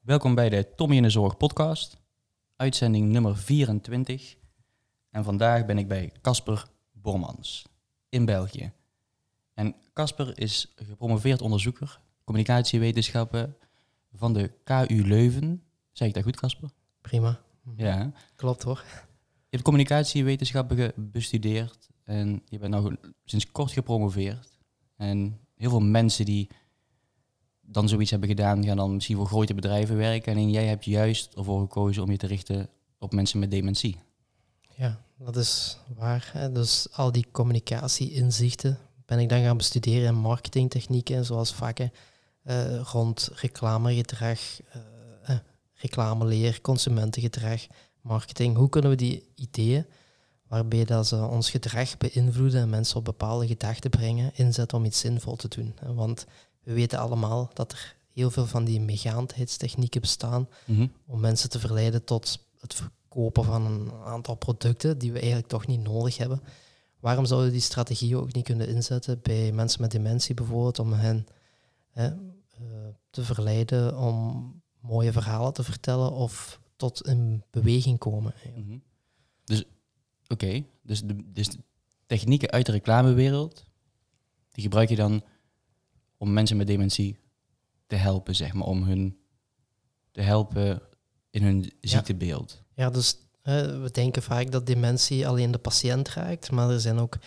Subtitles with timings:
[0.00, 2.00] Welkom bij de Tommy in de Zorg podcast,
[2.56, 4.36] uitzending nummer 24.
[5.10, 7.66] En vandaag ben ik bij Casper Bormans
[8.08, 8.72] in België.
[9.54, 13.56] En Casper is gepromoveerd onderzoeker communicatiewetenschappen
[14.12, 15.62] van de KU Leuven.
[15.92, 16.70] Zeg ik dat goed, Casper?
[17.00, 17.40] Prima.
[17.76, 18.12] Ja.
[18.36, 18.84] Klopt hoor.
[19.38, 24.58] Je hebt communicatiewetenschappen bestudeerd en je bent nou sinds kort gepromoveerd.
[24.96, 26.50] En heel veel mensen die
[27.72, 30.36] dan zoiets hebben gedaan, gaan dan misschien voor grote bedrijven werken.
[30.36, 34.00] En jij hebt juist ervoor gekozen om je te richten op mensen met dementie.
[34.76, 36.30] Ja, dat is waar.
[36.32, 36.52] Hè.
[36.52, 41.92] Dus al die communicatie-inzichten ben ik dan gaan bestuderen in marketingtechnieken, zoals vakken
[42.42, 44.38] eh, rond reclamegedrag,
[44.72, 44.80] eh,
[45.22, 45.38] eh,
[45.74, 47.66] reclameleer, consumentengedrag,
[48.00, 48.56] marketing.
[48.56, 49.86] Hoe kunnen we die ideeën,
[50.48, 54.98] waarbij dat ze ons gedrag beïnvloeden en mensen op bepaalde gedachten brengen, inzetten om iets
[54.98, 55.74] zinvol te doen?
[55.94, 56.26] Want
[56.62, 60.48] we weten allemaal dat er heel veel van die meegaandheidstechnieken bestaan
[61.06, 65.66] om mensen te verleiden tot het verkopen van een aantal producten die we eigenlijk toch
[65.66, 66.42] niet nodig hebben.
[67.00, 70.92] Waarom zouden we die strategie ook niet kunnen inzetten bij mensen met dementie bijvoorbeeld, om
[70.92, 71.26] hen
[71.90, 72.14] hè, eh,
[73.10, 78.34] te verleiden om mooie verhalen te vertellen of tot in beweging komen?
[78.56, 78.78] Mhm.
[79.44, 79.64] Dus,
[80.28, 81.58] oké, dus, de, dus de
[82.06, 83.64] technieken uit de reclamewereld,
[84.50, 85.22] die gebruik je dan
[86.20, 87.18] om mensen met dementie
[87.86, 89.18] te helpen, zeg maar, om hun
[90.10, 90.82] te helpen
[91.30, 92.62] in hun ziektebeeld.
[92.74, 97.18] Ja, dus we denken vaak dat dementie alleen de patiënt raakt, maar er zijn ook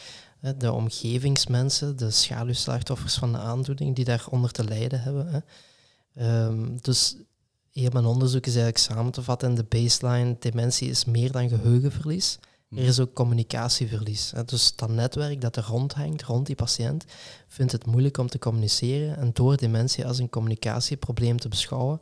[0.58, 5.46] de omgevingsmensen, de schaduwslachtoffers van de aandoening, die daaronder te lijden hebben.
[6.14, 7.16] Ehm, dus
[7.72, 11.50] heel mijn onderzoek is eigenlijk samen te vatten in de baseline, dementie is meer dan
[11.50, 12.40] geheugenverlies.
[12.76, 14.34] Er is ook communicatieverlies.
[14.46, 17.06] Dus dat netwerk dat er rondhangt, rond die patiënt,
[17.48, 19.18] vindt het moeilijk om te communiceren.
[19.18, 22.02] En door dementie als een communicatieprobleem te beschouwen,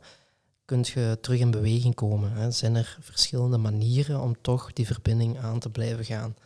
[0.64, 2.52] kun je terug in beweging komen.
[2.52, 6.36] Zijn er verschillende manieren om toch die verbinding aan te blijven gaan?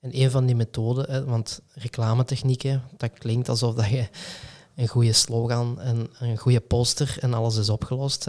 [0.00, 4.08] En een van die methoden, want reclametechnieken, dat klinkt alsof dat je
[4.74, 8.24] een goede slogan en een goede poster en alles is opgelost.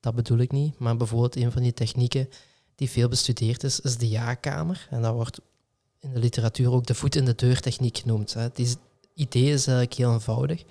[0.00, 0.78] Dat bedoel ik niet.
[0.78, 2.28] Maar bijvoorbeeld een van die technieken
[2.80, 4.86] die veel bestudeerd is, is de ja-kamer.
[4.90, 5.40] En dat wordt
[6.00, 8.32] in de literatuur ook de voet in de deur techniek genoemd.
[8.34, 8.48] Hè.
[8.54, 8.76] Die
[9.14, 10.62] idee is eigenlijk heel eenvoudig.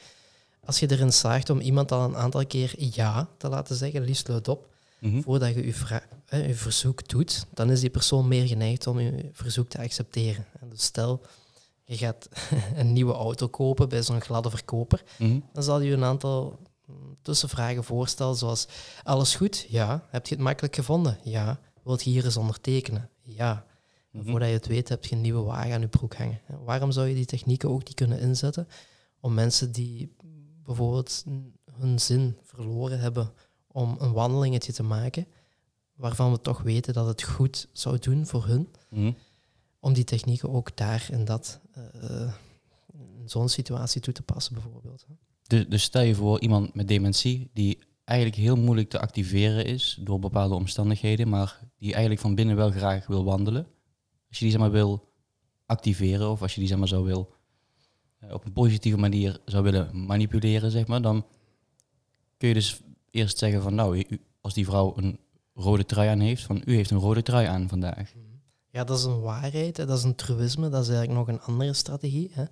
[0.65, 4.27] Als je erin slaagt om iemand al een aantal keer ja te laten zeggen, liefst
[4.27, 4.67] luidop,
[4.99, 5.21] Mhm.
[5.21, 9.29] voordat je je, hè, je verzoek doet, dan is die persoon meer geneigd om je
[9.33, 10.45] verzoek te accepteren.
[10.59, 11.21] En dus stel,
[11.85, 12.29] je gaat
[12.75, 15.39] een nieuwe auto kopen bij zo'n gladde verkoper, Mhm.
[15.53, 18.67] dan zal je een aantal mm, tussenvragen voorstellen, zoals
[19.03, 19.65] alles goed?
[19.69, 20.07] Ja.
[20.09, 21.17] Heb je het makkelijk gevonden?
[21.23, 21.59] Ja.
[21.89, 23.09] Wilt je hier eens ondertekenen?
[23.21, 23.65] Ja.
[24.11, 24.29] Mhm.
[24.29, 26.41] Voordat je het weet, heb je een nieuwe wagen aan je broek hangen.
[26.47, 28.67] En Waarom zou je die technieken ook niet kunnen inzetten
[29.19, 30.15] om mensen die
[30.63, 31.23] bijvoorbeeld
[31.71, 33.31] hun zin verloren hebben
[33.67, 35.27] om een wandelingetje te maken,
[35.93, 39.11] waarvan we toch weten dat het goed zou doen voor hun, Mhm.
[39.79, 42.33] om die technieken ook daar in, dat, eh,
[43.19, 45.05] in zo'n situatie toe te passen bijvoorbeeld.
[45.47, 49.97] Dus, dus stel je voor iemand met dementie die eigenlijk heel moeilijk te activeren is
[50.01, 53.67] door bepaalde omstandigheden, maar die eigenlijk van binnen wel graag wil wandelen.
[54.29, 55.07] Als je die zeg maar wil
[55.65, 57.33] activeren of als je die zeg maar zo wil
[58.19, 61.25] eh, op een positieve manier zou willen manipuleren, zeg maar, dan
[62.37, 62.81] kun je dus
[63.11, 64.05] eerst zeggen van nou,
[64.41, 65.19] als die vrouw een
[65.53, 68.13] rode trui aan heeft, van u heeft een rode trui aan vandaag.
[68.71, 71.73] Ja, dat is een waarheid, dat is een truïsme, dat is eigenlijk nog een andere
[71.73, 72.29] strategie.
[72.33, 72.43] Hè.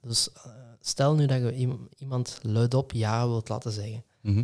[0.00, 0.42] Dus eh,
[0.80, 4.04] stel nu dat je iem- iemand luidop ja wilt laten zeggen.
[4.20, 4.42] Mhm.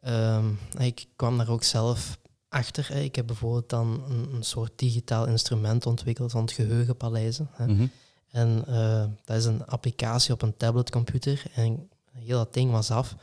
[0.00, 0.46] Ehm,
[0.78, 2.88] ik kwam daar ook zelf achter.
[2.88, 3.00] Hè.
[3.00, 7.48] Ik heb bijvoorbeeld dan een, een soort digitaal instrument ontwikkeld van het geheugenpaleizen.
[7.52, 7.66] Hè.
[7.66, 7.86] Mhm.
[8.30, 11.42] En eh, dat is een applicatie op een tabletcomputer.
[11.54, 13.16] En heel dat ding was af.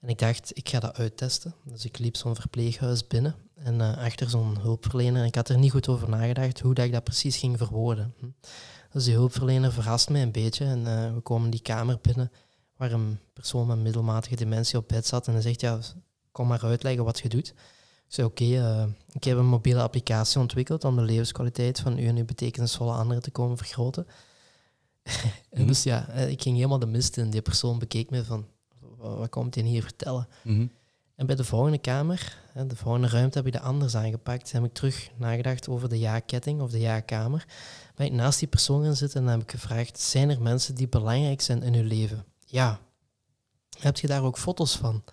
[0.00, 1.54] En ik dacht, ik ga dat uittesten.
[1.64, 3.34] Dus ik liep zo'n verpleeghuis binnen.
[3.54, 5.20] En eh, achter zo'n hulpverlener.
[5.20, 8.14] En ik had er niet goed over nagedacht hoe dat ik dat precies ging verwoorden.
[8.18, 8.26] Hm.
[8.92, 10.64] Dus die hulpverlener verrast mij een beetje.
[10.64, 12.30] En eh, we komen die kamer binnen
[12.76, 15.26] waar een persoon met middelmatige dementie op bed zat.
[15.26, 15.78] En hij zegt, ja,
[16.32, 17.48] kom maar uitleggen wat je doet.
[17.48, 22.06] Ik zei, oké, eh, ik heb een mobiele applicatie ontwikkeld om de levenskwaliteit van u
[22.06, 24.06] en uw betekenisvolle anderen te komen vergroten.
[25.50, 25.66] en Mhm.
[25.66, 27.30] dus ja, eh, ik ging helemaal de mist in.
[27.30, 28.46] Die persoon bekeek me van,
[28.96, 30.28] "Wa- wat komt hij hier vertellen?
[30.44, 30.66] Mhm.
[31.16, 34.52] En bij de volgende kamer, hè, de volgende ruimte, heb ik dat anders aangepakt.
[34.52, 37.44] Heb ik terug nagedacht over de ja-ketting of de ja-kamer.
[37.94, 40.88] Ben ik naast die persoon gaan zitten en heb ik gevraagd, zijn er mensen die
[40.88, 42.24] belangrijk zijn in uw leven?
[42.44, 42.80] Ja.
[43.78, 45.04] Heb je daar ook foto's van?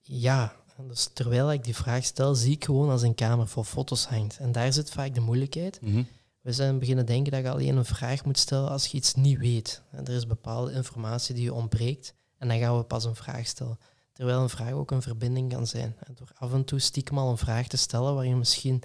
[0.00, 0.58] Ja.
[0.88, 4.38] Dus terwijl ik die vraag stel, zie ik gewoon als een kamer vol foto's hangt.
[4.38, 5.80] En daar zit vaak de moeilijkheid.
[5.80, 6.02] Mhm.
[6.40, 9.38] We zijn beginnen denken dat je alleen een vraag moet stellen als je iets niet
[9.38, 9.82] weet.
[9.90, 13.46] En er is bepaalde informatie die je ontbreekt en dan gaan we pas een vraag
[13.46, 13.78] stellen.
[14.12, 15.96] Terwijl een vraag ook een verbinding kan zijn.
[16.14, 18.82] Door af en toe stiekem al een vraag te stellen waar je misschien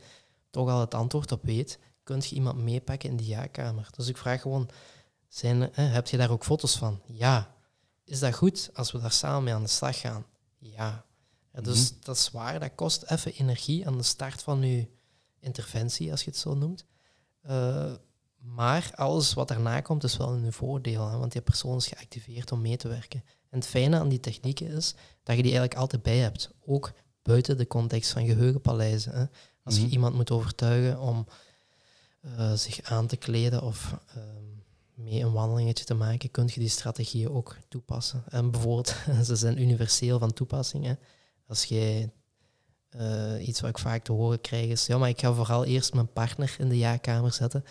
[0.49, 3.87] toch al het antwoord op weet, kun je iemand meepakken in die ja-kamer.
[3.95, 4.69] Dus ik vraag gewoon,
[5.27, 7.01] zijn, hè, heb je daar ook foto's van?
[7.05, 7.54] Ja.
[8.05, 10.25] Is dat goed als we daar samen mee aan de slag gaan?
[10.57, 11.05] Ja.
[11.53, 11.99] ja dus Mhm.
[12.03, 14.87] dat is waar, dat kost even energie aan de start van je
[15.39, 16.85] interventie, als je het zo noemt.
[17.41, 17.93] Eh,
[18.37, 21.87] maar alles wat daarna komt is wel in uw voordeel, hè, want die persoon is
[21.87, 23.23] geactiveerd om mee te werken.
[23.49, 24.93] En het fijne aan die technieken is
[25.23, 26.91] dat je die eigenlijk altijd bij hebt, ook
[27.21, 29.11] buiten de context van geheugenpaleizen.
[29.13, 29.25] Hè.
[29.63, 29.91] Als je Mhm.
[29.91, 31.27] iemand moet overtuigen om
[32.37, 34.43] eh, zich aan te kleden of ehm,
[34.95, 38.23] mee een wandelingetje te maken, kun je die strategieën ook toepassen.
[38.29, 38.95] En bijvoorbeeld,
[39.27, 40.85] ze zijn universeel van toepassing.
[40.85, 40.93] Hè.
[41.47, 42.11] Als jij
[42.89, 45.93] eh, iets wat ik vaak te horen krijg is, ja, maar ik ga vooral eerst
[45.93, 47.63] mijn partner in de ja-kamer zetten.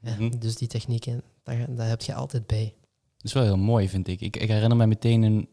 [0.00, 0.38] Mhm.
[0.38, 2.74] dus die technieken, daar, daar heb je altijd bij.
[3.16, 4.20] Dat is wel heel mooi, vind ik.
[4.20, 5.48] Ik, ik herinner me meteen, een,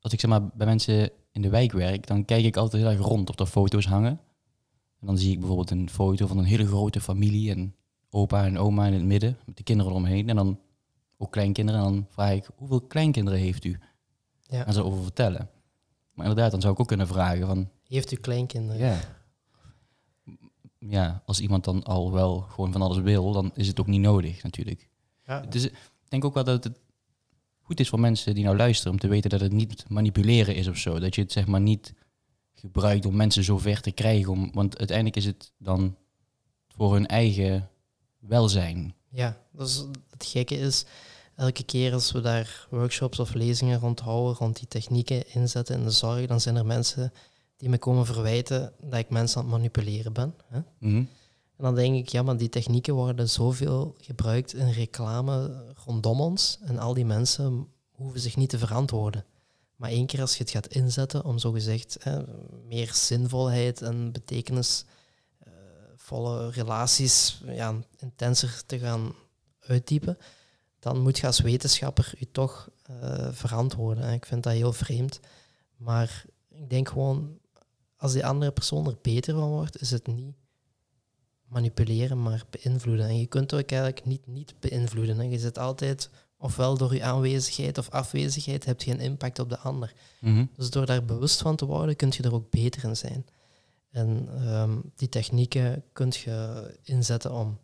[0.00, 2.92] als ik zeg maar bij mensen in de wijk werk, dan kijk ik altijd heel
[2.92, 4.20] erg rond of er foto's hangen.
[5.00, 7.74] En dan zie ik bijvoorbeeld een foto van een hele grote familie en
[8.14, 10.28] opa en oma in het midden, met de kinderen eromheen.
[10.28, 10.60] En dan
[11.18, 11.80] ook kleinkinderen.
[11.80, 13.78] En dan vraag ik, hoeveel kleinkinderen heeft u?
[14.40, 14.66] Ja.
[14.66, 15.50] En ze over vertellen.
[16.12, 18.86] Maar inderdaad, dan zou ik ook kunnen vragen van, Heeft u kleinkinderen?
[18.86, 18.98] ja.
[20.78, 24.00] Ja, als iemand dan al wel gewoon van alles wil, dan is het ook niet
[24.00, 24.88] nodig natuurlijk.
[25.26, 25.40] Ja.
[25.40, 25.74] Dus ik
[26.08, 26.80] denk ook wel dat het
[27.60, 30.68] goed is voor mensen die nou luisteren om te weten dat het niet manipuleren is
[30.68, 30.98] of zo.
[30.98, 31.94] Dat je het zeg maar niet
[32.54, 34.32] gebruikt om mensen zo ver te krijgen.
[34.32, 35.96] Om, want uiteindelijk is het dan
[36.68, 37.70] voor hun eigen
[38.28, 38.94] welzijn.
[39.08, 40.84] Ja, dus het gekke is,
[41.36, 45.84] elke keer als we daar workshops of lezingen rond houden, rond die technieken inzetten in
[45.84, 47.12] de zorg, dan zijn er mensen
[47.56, 50.34] die me komen verwijten dat ik mensen aan het manipuleren ben.
[50.46, 50.60] Hè?
[50.78, 51.04] Mhm.
[51.56, 56.58] En dan denk ik, ja, maar die technieken worden zoveel gebruikt in reclame rondom ons
[56.62, 59.24] en al die mensen hoeven zich niet te verantwoorden.
[59.76, 62.22] Maar één keer als je het gaat inzetten om zogezegd hè,
[62.66, 64.12] meer zinvolheid en
[66.02, 69.14] betekenisvolle relaties ja, intenser te gaan
[69.60, 70.18] uitdiepen,
[70.78, 74.04] dan moet je als wetenschapper je toch eh, verantwoorden.
[74.04, 75.20] En ik vind dat heel vreemd.
[75.76, 77.38] Maar ik denk gewoon,
[77.96, 80.34] als die andere persoon er beter van wordt, is het niet
[81.46, 83.06] manipuleren, maar beïnvloeden.
[83.06, 85.18] En je kunt ook eigenlijk niet niet beïnvloeden.
[85.18, 85.24] Hè.
[85.24, 89.58] Je zit altijd, ofwel door je aanwezigheid of afwezigheid, heb je een impact op de
[89.58, 89.92] ander.
[90.20, 90.44] Mhm.
[90.56, 93.26] Dus door daar bewust van te worden, kun je er ook beter in zijn.
[93.92, 97.58] En ehm, die technieken kun je inzetten om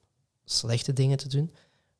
[0.45, 1.55] slechte dingen te doen.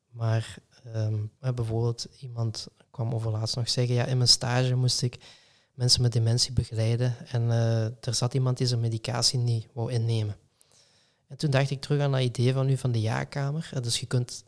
[0.09, 0.57] Maar
[0.93, 5.17] ehm, bijvoorbeeld, iemand kwam overlaatst nog zeggen, ja, in mijn stage moest ik
[5.73, 10.35] mensen met dementie begeleiden en eh, er zat iemand die zijn medicatie niet wou innemen.
[11.27, 13.69] En toen dacht ik terug aan dat idee van u van de ja-kamer.
[13.73, 14.43] Eh, Dus je kunt,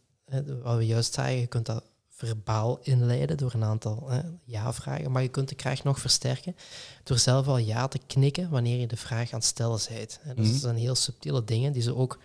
[0.61, 1.83] wat we juist zagen, je kunt dat
[2.27, 6.55] verbaal inleiden door een aantal hè, ja-vragen, maar je kunt de kracht nog versterken
[7.03, 10.19] door zelf al ja te knikken wanneer je de vraag aan het stellen bent.
[10.25, 10.51] Dus Mhm.
[10.51, 12.19] dat zijn heel subtiele dingen die ze ook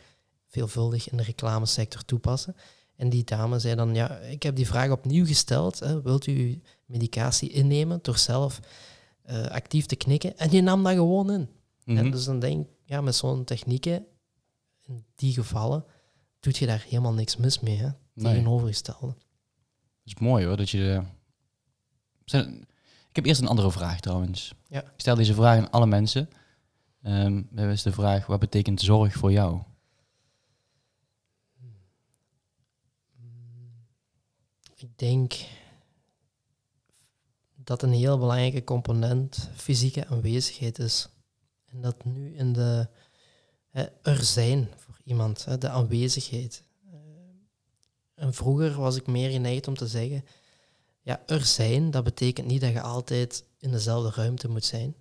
[0.47, 2.57] veelvuldig in de reclamesector toepassen.
[2.97, 5.79] En die dame zei dan, ja, ik heb die vraag opnieuw gesteld.
[5.79, 8.61] Hè, wilt u medicatie innemen door zelf
[9.23, 10.39] eh, actief te knikken?
[10.39, 11.49] En die nam dat gewoon in.
[11.85, 14.07] En dus dan denk ik, ja, met zo'n technieken,
[14.83, 15.85] in die gevallen,
[16.41, 17.77] doet je daar helemaal niks mis mee.
[17.77, 17.89] Hè?
[18.15, 18.33] Nee.
[18.33, 19.07] Tegenovergestelde.
[19.07, 19.26] Dat
[20.07, 21.03] is mooi hoor, dat je...
[23.09, 24.55] Ik heb eerst een andere vraag trouwens.
[24.69, 24.83] Ja.
[24.83, 26.29] Ik stel deze vraag aan alle mensen.
[27.03, 29.63] Ehm dat is de vraag, wat betekent zorg voor jou?
[34.77, 35.35] Ik denk
[37.55, 41.09] dat een heel belangrijke component fysieke aanwezigheid is.
[41.65, 42.89] En dat nu in de
[43.69, 46.65] hè, er zijn voor iemand, hè, de aanwezigheid.
[48.17, 50.25] En vroeger was ik meer geneigd om te zeggen,
[51.03, 54.95] ja, er zijn, dat betekent niet dat je altijd in dezelfde ruimte moet zijn.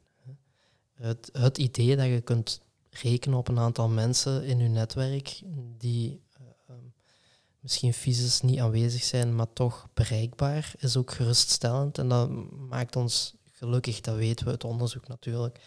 [0.93, 5.41] Het, het idee dat je kunt rekenen op een aantal mensen in je netwerk
[5.77, 6.85] die eh, ehm,
[7.59, 11.97] misschien fysisch niet aanwezig zijn, maar toch bereikbaar, is ook geruststellend.
[11.97, 12.29] En dat
[12.69, 15.59] maakt ons gelukkig, dat weten we uit onderzoek natuurlijk.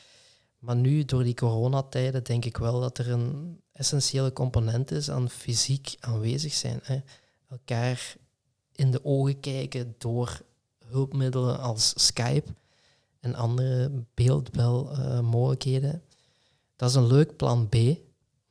[0.58, 5.30] Maar nu, door die coronatijden, denk ik wel dat er een essentiële component is aan
[5.30, 6.80] fysiek aanwezig zijn.
[6.82, 7.00] Hè.
[7.48, 8.16] Elkaar
[8.72, 10.40] in de ogen kijken door
[10.86, 12.54] hulpmiddelen als Skype
[13.20, 16.02] en andere beeldbelmogelijkheden.
[16.76, 17.76] dat is een leuk plan B,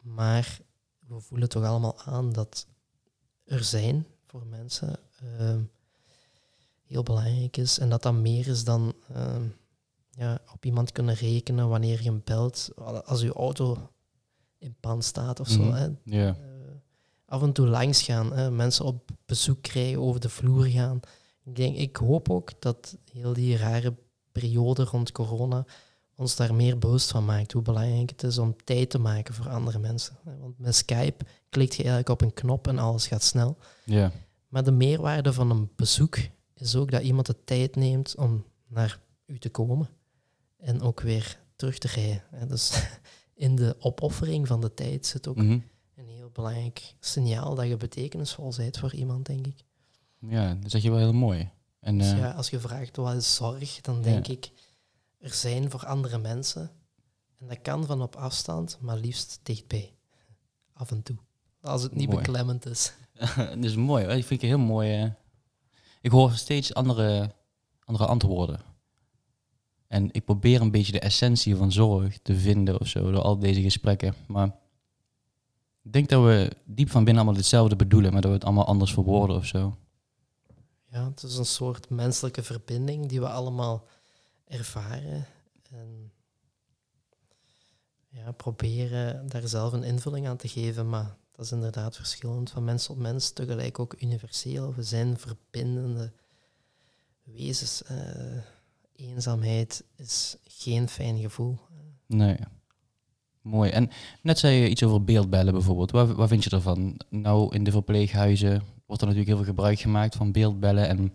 [0.01, 0.59] maar
[1.07, 2.67] we voelen toch allemaal aan dat
[3.43, 4.99] er zijn voor mensen
[5.37, 5.61] ehm,
[6.83, 7.79] heel belangrijk is.
[7.79, 9.47] En dat dat meer is dan ehm,
[10.09, 12.69] ja, op iemand kunnen rekenen wanneer je hem belt.
[13.05, 13.89] Als je auto
[14.57, 15.61] in pan staat of zo.
[15.61, 15.73] Mhm.
[15.73, 15.89] Hè.
[16.03, 16.37] Ja.
[17.27, 18.51] Af en toe langs gaan, hè.
[18.51, 20.99] mensen op bezoek krijgen, over de vloer gaan.
[21.43, 23.95] Ik, denk, ik hoop ook dat heel die rare
[24.31, 25.65] periode rond corona
[26.17, 27.51] ons daar meer bewust van maakt.
[27.51, 30.17] Hoe belangrijk het is om tijd te maken voor andere mensen.
[30.23, 33.57] Want met Skype klikt je eigenlijk op een knop en alles gaat snel.
[33.83, 34.11] Ja.
[34.47, 36.17] Maar de meerwaarde van een bezoek
[36.53, 39.89] is ook dat iemand de tijd neemt om naar u te komen
[40.57, 42.47] en ook weer terug te rijden.
[42.47, 42.87] Dus
[43.35, 45.59] in de opoffering van de tijd zit ook Mhm.
[46.37, 49.63] Belangrijk signaal dat je betekenisvol bent voor iemand, denk ik.
[50.19, 51.49] Ja, dat zeg je wel heel mooi.
[51.79, 54.51] En, Dus eh, ja, als je vraagt wat is zorg, dan denk ik
[55.19, 56.71] er zijn voor andere mensen.
[57.39, 59.93] En dat kan van op afstand, maar liefst dichtbij.
[60.73, 61.17] Af en toe.
[61.61, 62.17] Als het niet Mooi.
[62.21, 62.93] beklemmend is.
[63.35, 64.03] dat is mooi.
[64.05, 64.13] hoor.
[64.13, 65.13] Ik vind het heel mooi.
[66.01, 67.31] Ik hoor steeds andere,
[67.83, 68.59] andere antwoorden.
[69.87, 73.39] En ik probeer een beetje de essentie van zorg te vinden of zo door al
[73.39, 74.13] deze gesprekken.
[74.27, 74.55] Maar
[75.87, 78.65] ik denk dat we diep van binnen allemaal hetzelfde bedoelen, maar dat we het allemaal
[78.65, 79.77] anders verwoorden of zo.
[80.85, 83.87] Ja, het is een soort menselijke verbinding die we allemaal
[84.45, 85.25] ervaren.
[85.71, 86.11] En
[88.09, 90.89] ja, proberen daar zelf een invulling aan te geven.
[90.89, 93.29] Maar dat is inderdaad verschillend van mens tot mens.
[93.29, 94.73] Tegelijk ook universeel.
[94.73, 96.11] We zijn verbindende
[97.23, 97.83] wezens.
[97.83, 98.37] Eh,
[98.95, 101.57] eenzaamheid is geen fijn gevoel.
[102.05, 102.37] Nee.
[103.47, 103.69] Mooi.
[103.69, 103.89] En
[104.21, 105.91] net zei je iets over beeldbellen bijvoorbeeld.
[105.91, 106.99] Waar vind je ervan?
[107.09, 110.87] Nou, in de verpleeghuizen wordt er natuurlijk heel veel gebruik gemaakt van beeldbellen.
[110.87, 111.13] En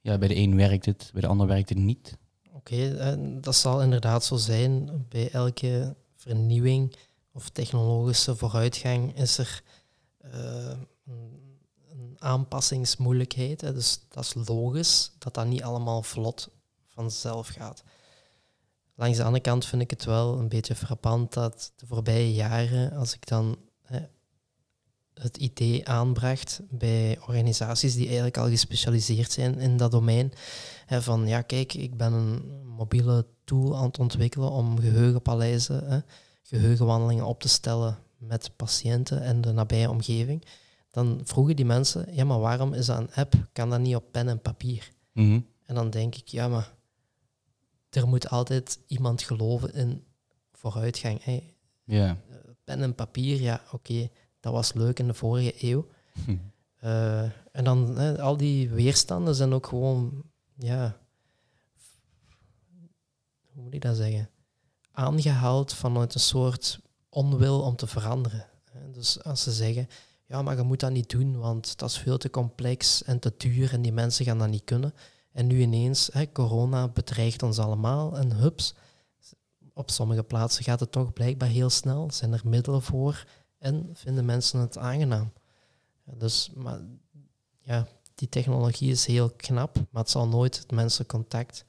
[0.00, 2.16] ja, bij de een werkt het, bij de ander werkt het niet.
[2.52, 5.04] Oké, dat zal inderdaad zo zijn.
[5.08, 6.94] Bij elke vernieuwing
[7.32, 9.62] of technologische vooruitgang is er
[10.18, 10.70] eh,
[11.90, 13.60] een, aanpassingsmoeilijkheid.
[13.60, 16.50] Dus dat is logisch dat dat niet allemaal vlot
[16.86, 17.82] vanzelf gaat.
[18.98, 22.92] Langs de andere kant vind ik het wel een beetje frappant dat de voorbije jaren,
[22.92, 23.98] als ik dan hè,
[25.14, 30.32] het idee aanbracht bij organisaties die eigenlijk al gespecialiseerd zijn in dat domein,
[30.86, 35.98] hè, van ja, kijk, ik ben een mobiele tool aan het ontwikkelen om geheugenpaleizen, hè,
[36.42, 40.44] geheugenwandelingen op te stellen met patiënten en de nabije omgeving.
[40.90, 43.34] Dan vroegen die mensen, ja, maar waarom is dat een app?
[43.52, 44.90] Kan dat niet op pen en papier?
[45.12, 45.40] Mhm.
[45.64, 46.76] En dan denk ik, ja, maar
[47.90, 50.04] er moet altijd iemand geloven in
[50.52, 51.44] vooruitgang.
[51.84, 52.16] Ja.
[52.64, 54.08] Pen en papier, ja, oké,
[54.40, 55.86] dat was leuk in de vorige eeuw.
[56.24, 56.36] Hm.
[56.78, 60.22] Eh, en dan al die weerstanden zijn ook gewoon,
[60.56, 61.00] ja,
[63.52, 64.30] hoe moet ik dat zeggen?
[64.92, 68.46] Aangehaald vanuit een soort onwil om te veranderen.
[68.92, 69.88] Dus als ze zeggen,
[70.26, 73.34] ja, maar je moet dat niet doen, want dat is veel te complex en te
[73.36, 74.94] duur en die mensen gaan dat niet kunnen.
[75.38, 78.74] En nu ineens, hè, corona bedreigt ons allemaal en hups,
[79.72, 83.24] op sommige plaatsen gaat het toch blijkbaar heel snel, zijn er middelen voor
[83.58, 85.32] en vinden mensen het aangenaam.
[86.04, 86.80] Dus, maar
[87.60, 91.64] ja, die technologie is heel knap, maar het zal nooit het menselijk contact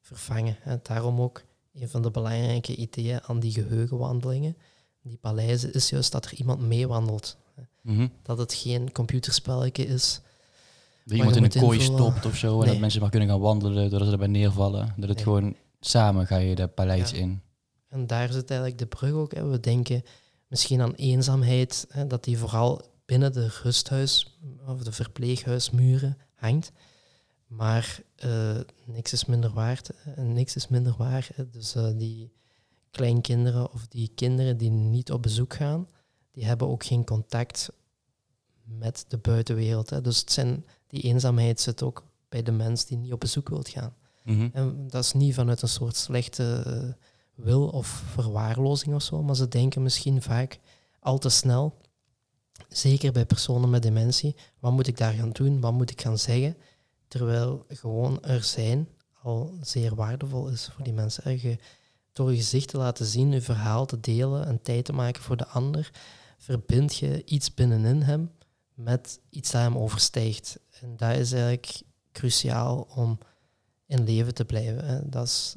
[0.00, 0.56] vervangen.
[0.62, 4.56] En daarom ook een van de belangrijke ideeën aan die geheugenwandelingen,
[5.02, 7.36] die paleizen, is juist dat er iemand meewandelt.
[7.80, 8.08] Mhm.
[8.22, 10.20] Dat het geen computerspelletje is.
[11.04, 12.00] Dat iemand in een kooi invullen.
[12.00, 12.60] stopt of zo.
[12.62, 14.94] En dat mensen maar kunnen gaan wandelen doordat ze erbij neervallen.
[14.96, 15.24] Dat het Nee.
[15.24, 17.16] gewoon samen ga je de paleis Ja.
[17.16, 17.42] in.
[17.88, 19.34] En daar zit eigenlijk de brug ook.
[19.34, 19.48] Hè.
[19.48, 20.02] We denken
[20.48, 26.72] misschien aan eenzaamheid, hè, dat die vooral binnen de rusthuis of de verpleeghuismuren hangt.
[27.46, 28.56] Maar eh,
[28.86, 31.28] niks is minder waard en niks is minder waar.
[31.34, 31.50] Hè.
[31.50, 32.32] Dus eh, die
[32.90, 35.88] kleinkinderen of die kinderen die niet op bezoek gaan,
[36.32, 37.70] die hebben ook geen contact
[38.64, 39.90] met de buitenwereld.
[39.90, 40.00] Hè.
[40.00, 43.68] Dus het zijn, die eenzaamheid zit ook bij de mens die niet op bezoek wilt
[43.68, 43.94] gaan.
[44.24, 44.48] Mhm.
[44.52, 47.06] En dat is niet vanuit een soort slechte eh,
[47.44, 50.58] wil of verwaarlozing of zo, maar ze denken misschien vaak
[51.00, 51.80] al te snel,
[52.68, 56.18] zeker bij personen met dementie, wat moet ik daar gaan doen, wat moet ik gaan
[56.18, 56.56] zeggen,
[57.08, 58.88] terwijl gewoon er zijn
[59.22, 61.24] al zeer waardevol is voor die mensen.
[61.24, 61.58] En je,
[62.12, 65.36] door je gezicht te laten zien, je verhaal te delen en tijd te maken voor
[65.36, 65.90] de ander,
[66.38, 68.30] verbind je iets binnenin hem
[68.74, 70.58] met iets dat hem overstijgt.
[70.84, 73.18] En dat is eigenlijk cruciaal om
[73.86, 74.86] in leven te blijven.
[74.86, 75.08] Hè.
[75.08, 75.56] Dat is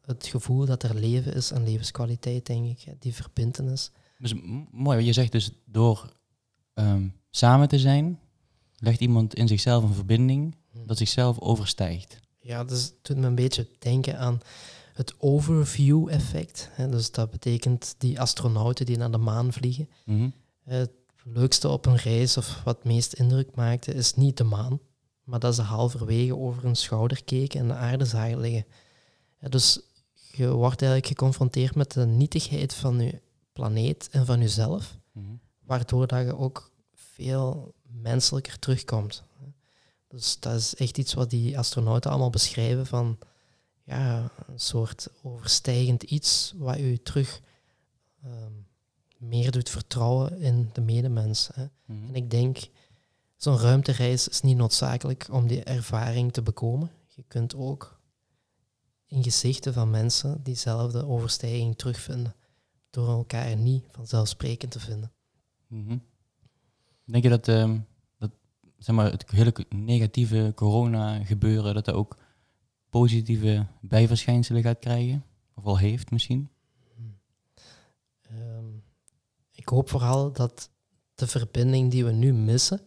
[0.00, 2.80] het gevoel dat er leven is en levenskwaliteit, denk ik.
[2.80, 2.92] hè.
[2.98, 3.90] Die verbindenis.
[4.18, 4.34] Dus
[4.70, 6.12] mooi, je zegt dus door
[6.74, 8.18] ehm, samen te zijn,
[8.76, 10.56] legt iemand in zichzelf een verbinding
[10.86, 12.20] dat zichzelf overstijgt.
[12.40, 14.40] Ja, dus het doet me een beetje denken aan
[14.94, 16.70] het overview-effect.
[16.90, 19.88] Dus dat betekent die astronauten die naar de maan vliegen.
[20.04, 20.28] Mhm.
[20.62, 20.90] Het
[21.24, 24.80] leukste op een reis, of wat het meest indruk maakte, is niet de maan,
[25.24, 28.66] maar dat ze halverwege over hun schouder keken en de aarde zagen liggen.
[29.38, 29.80] Ja, dus
[30.32, 33.20] je wordt eigenlijk geconfronteerd met de nietigheid van je
[33.52, 35.34] planeet en van jezelf, Mhm.
[35.60, 39.22] waardoor dat je ook veel menselijker terugkomt.
[40.08, 43.18] Dus dat is echt iets wat die astronauten allemaal beschrijven van
[43.84, 47.40] ja, een soort overstijgend iets wat u terug
[48.22, 48.52] ehm,
[49.18, 51.50] meer doet vertrouwen in de medemens.
[51.54, 51.66] Hè.
[51.84, 52.08] Mhm.
[52.08, 52.58] En ik denk,
[53.36, 56.90] zo'n ruimtereis is niet noodzakelijk om die ervaring te bekomen.
[57.06, 58.00] Je kunt ook
[59.06, 62.34] in gezichten van mensen diezelfde overstijging terugvinden,
[62.90, 65.12] door elkaar niet vanzelfsprekend te vinden.
[65.66, 65.98] Mhm.
[67.04, 67.78] Denk je dat, ehm,
[68.18, 68.30] dat
[68.78, 72.16] zeg maar, het hele negatieve corona gebeuren, dat dat ook
[72.90, 75.24] positieve bijverschijnselen gaat krijgen?
[75.54, 76.50] Of al heeft misschien?
[79.64, 80.70] Ik hoop vooral dat
[81.14, 82.80] de verbinding die we nu missen,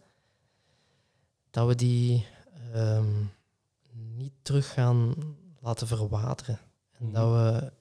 [1.50, 2.26] dat we die
[2.74, 3.24] ehm,
[4.16, 5.16] niet terug gaan
[5.60, 6.60] laten verwateren.
[6.92, 7.14] En Mhm.
[7.14, 7.72] dat we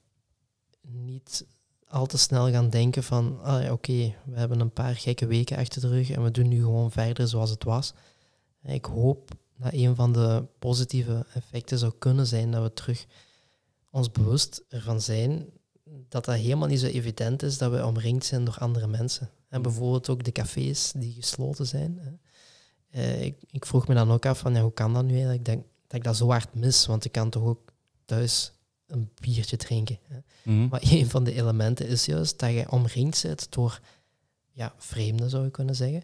[0.81, 1.45] niet
[1.87, 5.57] al te snel gaan denken van, ah, ja, oké, we hebben een paar gekke weken
[5.57, 7.93] achter de rug en we doen nu gewoon verder zoals het was.
[8.63, 13.05] Ik hoop dat een van de positieve effecten zou kunnen zijn dat we terug
[13.91, 15.49] ons bewust ervan zijn
[16.09, 19.29] dat dat helemaal niet zo evident is dat we omringd zijn door andere mensen.
[19.49, 19.69] En Mhm.
[19.69, 21.99] bijvoorbeeld ook de cafés die gesloten zijn.
[22.01, 22.11] Hè.
[23.01, 25.45] Eh, ik, ik vroeg me dan ook af van, ja, hoe kan dat nu eigenlijk,
[25.45, 27.71] dat, dat ik dat zo hard mis, want ik kan toch ook
[28.05, 28.51] thuis
[28.87, 29.99] een biertje drinken.
[30.03, 30.17] Hè.
[30.43, 30.67] Mhm.
[30.67, 33.79] Maar een van de elementen is juist dat je omringd zit door
[34.51, 36.03] ja, vreemden, zou je kunnen zeggen.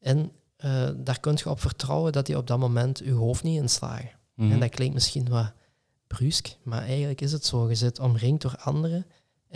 [0.00, 3.60] En eh, daar kun je op vertrouwen dat die op dat moment je hoofd niet
[3.60, 4.10] inslagen.
[4.34, 4.52] Mhm.
[4.52, 5.52] En dat klinkt misschien wat
[6.06, 7.68] brusk, maar eigenlijk is het zo.
[7.68, 9.06] Je zit omringd door anderen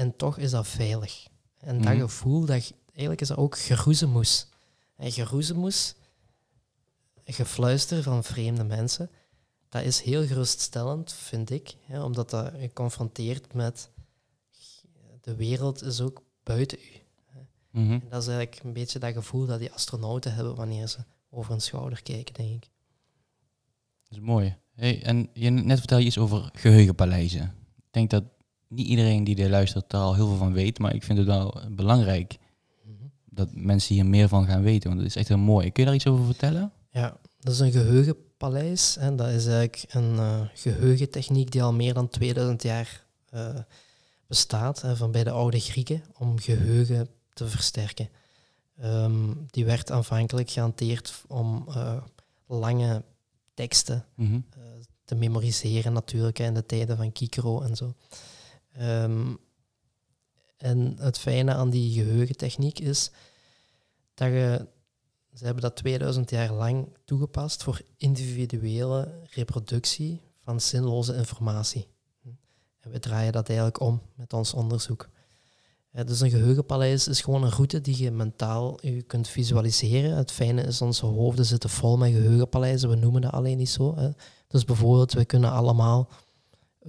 [0.00, 1.26] en toch is dat veilig.
[1.59, 2.00] En dat Mhm.
[2.00, 4.47] gevoel, dat, eigenlijk is dat ook geroezemoes.
[4.97, 5.95] En geroezemoes,
[7.25, 9.11] gefluister van vreemde mensen,
[9.69, 11.75] dat is heel geruststellend, vind ik.
[11.80, 13.90] Hè, omdat dat je confronteert met
[15.21, 16.99] de wereld is ook buiten u.
[17.73, 20.99] En dat is eigenlijk een beetje dat gevoel dat die astronauten hebben wanneer ze
[21.30, 22.71] over hun schouder kijken, denk ik.
[24.09, 24.57] Dat is mooi.
[24.75, 27.42] Hey, en je net vertel je iets over geheugenpaleizen.
[27.76, 28.25] Ik denk dat
[28.70, 31.26] niet iedereen die er luistert daar al heel veel van weet, maar ik vind het
[31.26, 32.38] wel belangrijk
[33.24, 35.70] dat mensen hier meer van gaan weten, want het is echt heel mooi.
[35.70, 36.72] Kun je daar iets over vertellen?
[36.90, 38.96] Ja, dat is een geheugenpaleis.
[38.96, 43.54] En dat is eigenlijk een eh, geheugentechniek die al meer dan 2000 jaar eh,
[44.26, 44.80] bestaat.
[44.83, 48.09] Hè, van bij de oude Grieken, om geheugen te versterken.
[48.80, 51.96] Ehm, die werd aanvankelijk gehanteerd om eh,
[52.46, 53.02] lange
[53.54, 54.35] teksten Mhm.
[54.35, 54.61] eh,
[55.04, 57.94] te memoriseren natuurlijk hè, in de tijden van Cicero en zo.
[58.72, 59.35] Ehm,
[60.56, 63.11] en het fijne aan die geheugentechniek is
[64.14, 64.66] dat je,
[65.35, 71.88] ze hebben dat 2000 jaar lang toegepast voor individuele reproductie van zinloze informatie.
[72.80, 75.09] En we draaien dat eigenlijk om met ons onderzoek.
[75.90, 80.16] Eh, dus een geheugenpaleis is gewoon een route die je mentaal je kunt visualiseren.
[80.16, 82.88] Het fijne is, onze hoofden zitten vol met geheugenpaleizen.
[82.88, 84.14] We noemen dat alleen niet zo.
[84.48, 86.09] Dus bijvoorbeeld, we kunnen allemaal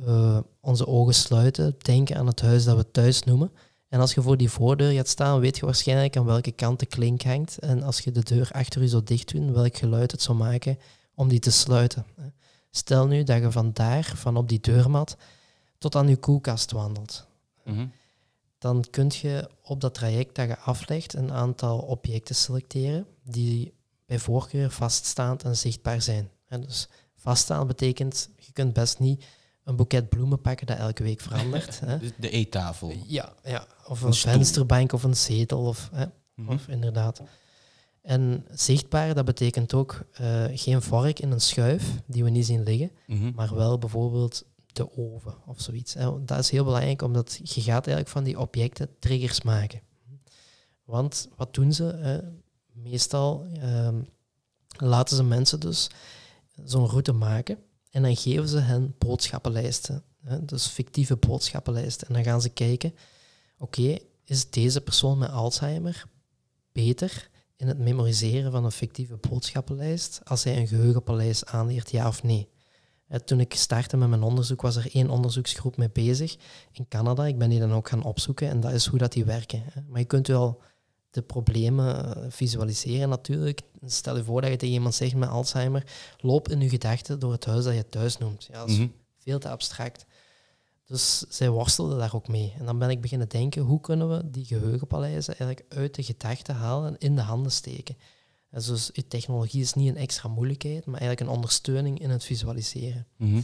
[0.06, 3.52] eh, onze ogen sluiten, denken aan het huis dat we thuis noemen.
[3.90, 6.86] En als je voor die voordeur gaat staan, weet je waarschijnlijk aan welke kant de
[6.86, 7.60] klink hangt.
[7.60, 10.78] En als je de deur achter je zou dicht doen, welk geluid het zou maken
[11.16, 12.06] om die te sluiten.
[12.72, 15.18] Stel nu dat je vandaar, van op die deurmat,
[15.78, 17.30] tot aan je koelkast wandelt
[17.64, 17.86] Mhm.
[18.58, 23.74] dan kun je op dat traject dat je aflegt een aantal objecten selecteren die
[24.06, 26.30] bij voorkeur vaststaand en zichtbaar zijn.
[26.48, 29.26] En dus vaststaan betekent, je kunt best niet
[29.63, 31.80] een boeket bloemen pakken dat elke week verandert.
[31.86, 31.97] hè.
[32.00, 32.93] Dus de eettafel.
[33.08, 35.62] Ja, ja, of Een vensterbank of een zetel.
[35.65, 36.52] Of, hè, Mhm.
[36.52, 37.21] of inderdaad.
[38.02, 42.63] En zichtbaar, dat betekent ook eh, geen vork in een schuif die we niet zien
[42.63, 43.32] liggen, Mhm.
[43.36, 45.93] maar wel bijvoorbeeld de oven of zoiets.
[45.93, 46.24] hè.
[46.24, 49.82] Dat is heel belangrijk, omdat je gaat eigenlijk van die objecten triggers maken.
[50.84, 51.84] Want wat doen ze?
[51.84, 52.19] hè?
[52.74, 54.02] Meestal ehm,
[54.78, 55.89] laten ze mensen dus
[56.63, 57.58] zo'n route maken
[57.92, 60.04] en dan geven ze hen boodschappenlijsten.
[60.24, 60.46] Hè?
[60.46, 62.08] Dus fictieve boodschappenlijsten.
[62.08, 62.96] En dan gaan ze kijken,
[63.58, 66.04] oké, is deze persoon met Alzheimer
[66.72, 72.24] beter in het memoriseren van een fictieve boodschappenlijst als hij een geheugenpaleis aanleert, ja of
[72.24, 72.50] nee?
[73.26, 76.38] Toen ik startte met mijn onderzoek, was er één onderzoeksgroep mee bezig
[76.72, 77.26] in Canada.
[77.26, 79.64] Ik ben die dan ook gaan opzoeken en dat is hoe dat die werken.
[79.88, 80.62] Maar je kunt wel
[81.12, 83.62] de problemen eh, visualiseren natuurlijk.
[83.86, 85.84] Stel je voor dat je tegen iemand zegt met Alzheimer,
[86.19, 88.47] loop in je gedachten door het huis dat je thuis noemt.
[88.52, 88.88] Ja, dat is Mhm.
[89.17, 90.06] veel te abstract.
[90.86, 92.54] Dus zij worstelden daar ook mee.
[92.60, 96.56] En dan ben ik beginnen denken, hoe kunnen we die geheugenpaleizen eigenlijk uit de gedachten
[96.56, 97.97] halen en in de handen steken?
[98.50, 103.08] En dus technologie is niet een extra moeilijkheid, maar eigenlijk een ondersteuning in het visualiseren.
[103.17, 103.41] Mhm.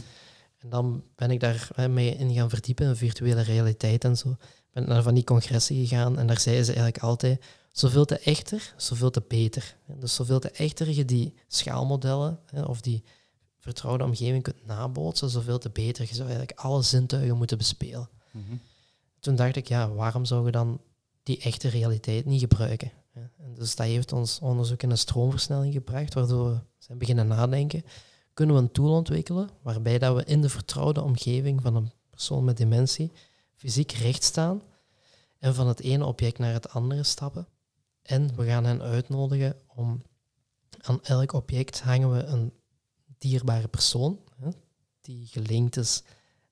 [0.58, 4.36] En dan ben ik daar hè, mee in gaan verdiepen, in virtuele realiteit en zo.
[4.72, 8.74] Ben naar van die congressen gegaan en daar zeiden ze eigenlijk altijd, zoveel te echter,
[8.76, 9.76] zoveel te beter.
[9.86, 13.04] Dus zoveel te echter je die schaalmodellen of die
[13.58, 16.06] vertrouwde omgeving kunt nabootsen, zoveel te beter.
[16.08, 18.08] Je zou eigenlijk alle zintuigen moeten bespelen.
[18.30, 18.56] Mhm.
[19.20, 20.80] Toen dacht ik, ja, waarom zou je dan
[21.22, 22.92] die echte realiteit niet gebruiken?
[23.12, 27.84] En dus dat heeft ons onderzoek in een stroomversnelling gebracht, waardoor we zijn beginnen nadenken.
[28.34, 32.44] Kunnen we een tool ontwikkelen waarbij dat we in de vertrouwde omgeving van een persoon
[32.44, 33.12] met dementie
[33.54, 34.62] fysiek recht staan
[35.38, 37.46] en van het ene object naar het andere stappen.
[38.08, 40.02] En we gaan hen uitnodigen om
[40.80, 42.52] aan elk object hangen we een
[43.18, 44.48] dierbare persoon, hè,
[45.00, 46.02] die gelinkt is,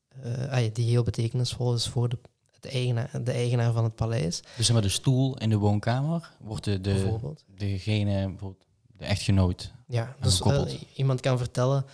[0.08, 2.18] eh, ah die heel betekenisvol is voor de,
[2.50, 6.64] het eigenaar, de eigenaar van het paleis, Dus maar de stoel in de woonkamer wordt
[6.64, 7.44] de, de, bijvoorbeeld.
[7.54, 9.72] degene, bijvoorbeeld de echtgenoot.
[9.86, 11.84] Ja, dus eh, iemand kan vertellen,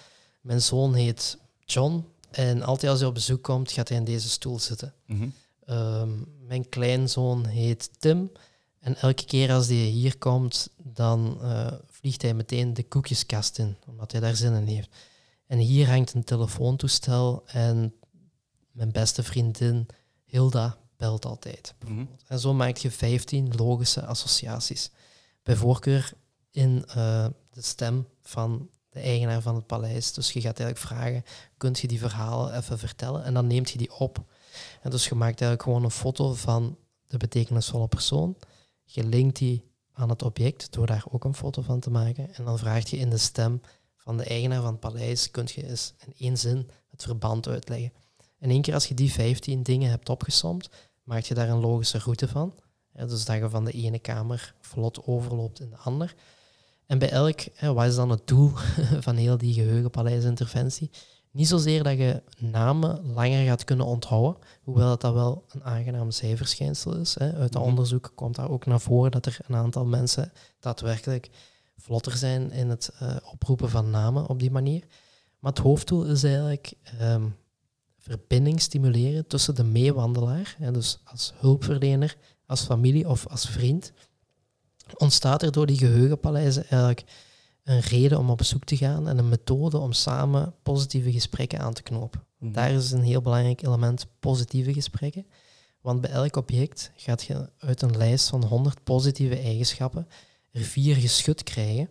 [0.41, 4.29] mijn zoon heet John en altijd als hij op bezoek komt, gaat hij in deze
[4.29, 4.95] stoel zitten.
[5.07, 5.29] Mhm.
[5.65, 6.11] Ehm,
[6.47, 8.31] mijn kleinzoon heet Tim.
[8.83, 13.77] En elke keer als hij hier komt, dan eh, vliegt hij meteen de koekjeskast in,
[13.87, 14.97] omdat hij daar zin in heeft.
[15.47, 17.95] En hier hangt een telefoontoestel en
[18.71, 19.87] mijn beste vriendin
[20.25, 21.75] Hilda belt altijd.
[21.85, 22.05] Mhm.
[22.27, 24.91] En zo maak je 15 logische associaties.
[25.43, 26.13] Bij voorkeur
[26.51, 30.13] in eh, de stem van de eigenaar van het paleis.
[30.13, 31.25] Dus je gaat eigenlijk vragen,
[31.57, 33.25] kunt je die verhalen even vertellen?
[33.25, 34.25] En dan neemt je die op.
[34.81, 38.37] En dus je maakt eigenlijk gewoon een foto van de betekenisvolle persoon.
[38.85, 42.35] Je linkt die aan het object door daar ook een foto van te maken.
[42.35, 43.61] En dan vraag je in de stem
[43.97, 47.93] van de eigenaar van het paleis, kunt je eens in één zin het verband uitleggen.
[48.39, 50.69] En één keer als je die 15 dingen hebt opgesomd,
[51.03, 52.55] maak je daar een logische route van.
[52.93, 56.15] Dus dat je van de ene kamer vlot overloopt in de ander.
[56.87, 58.53] En bij elk, wat is dan het doel
[59.07, 60.91] van heel die geheugenpaleisinterventie?
[61.33, 66.11] Niet zozeer dat je namen langer gaat kunnen onthouden, hoewel dat, dat wel een aangenaam
[66.11, 67.15] zijverschijnsel is.
[67.15, 67.33] Hè.
[67.35, 67.69] Uit de Mhm.
[67.69, 71.31] onderzoek komt daar ook naar voren dat er een aantal mensen daadwerkelijk
[71.77, 74.85] vlotter zijn in het eh, oproepen van namen op die manier.
[75.39, 77.29] Maar het hoofddoel is eigenlijk ehm,
[77.99, 82.17] verbinding stimuleren tussen de meewandelaar, hè, dus als hulpverlener,
[82.47, 83.93] als familie of als vriend,
[84.97, 87.05] ontstaat er door die geheugenpaleizen eigenlijk
[87.65, 91.73] een reden om op bezoek te gaan en een methode om samen positieve gesprekken aan
[91.73, 92.25] te knopen.
[92.39, 92.53] Mhm.
[92.53, 95.27] Daar is een heel belangrijk element positieve gesprekken.
[95.81, 100.07] Want bij elk object gaat je uit een lijst van 100 positieve eigenschappen
[100.51, 101.91] er vier geschud krijgen.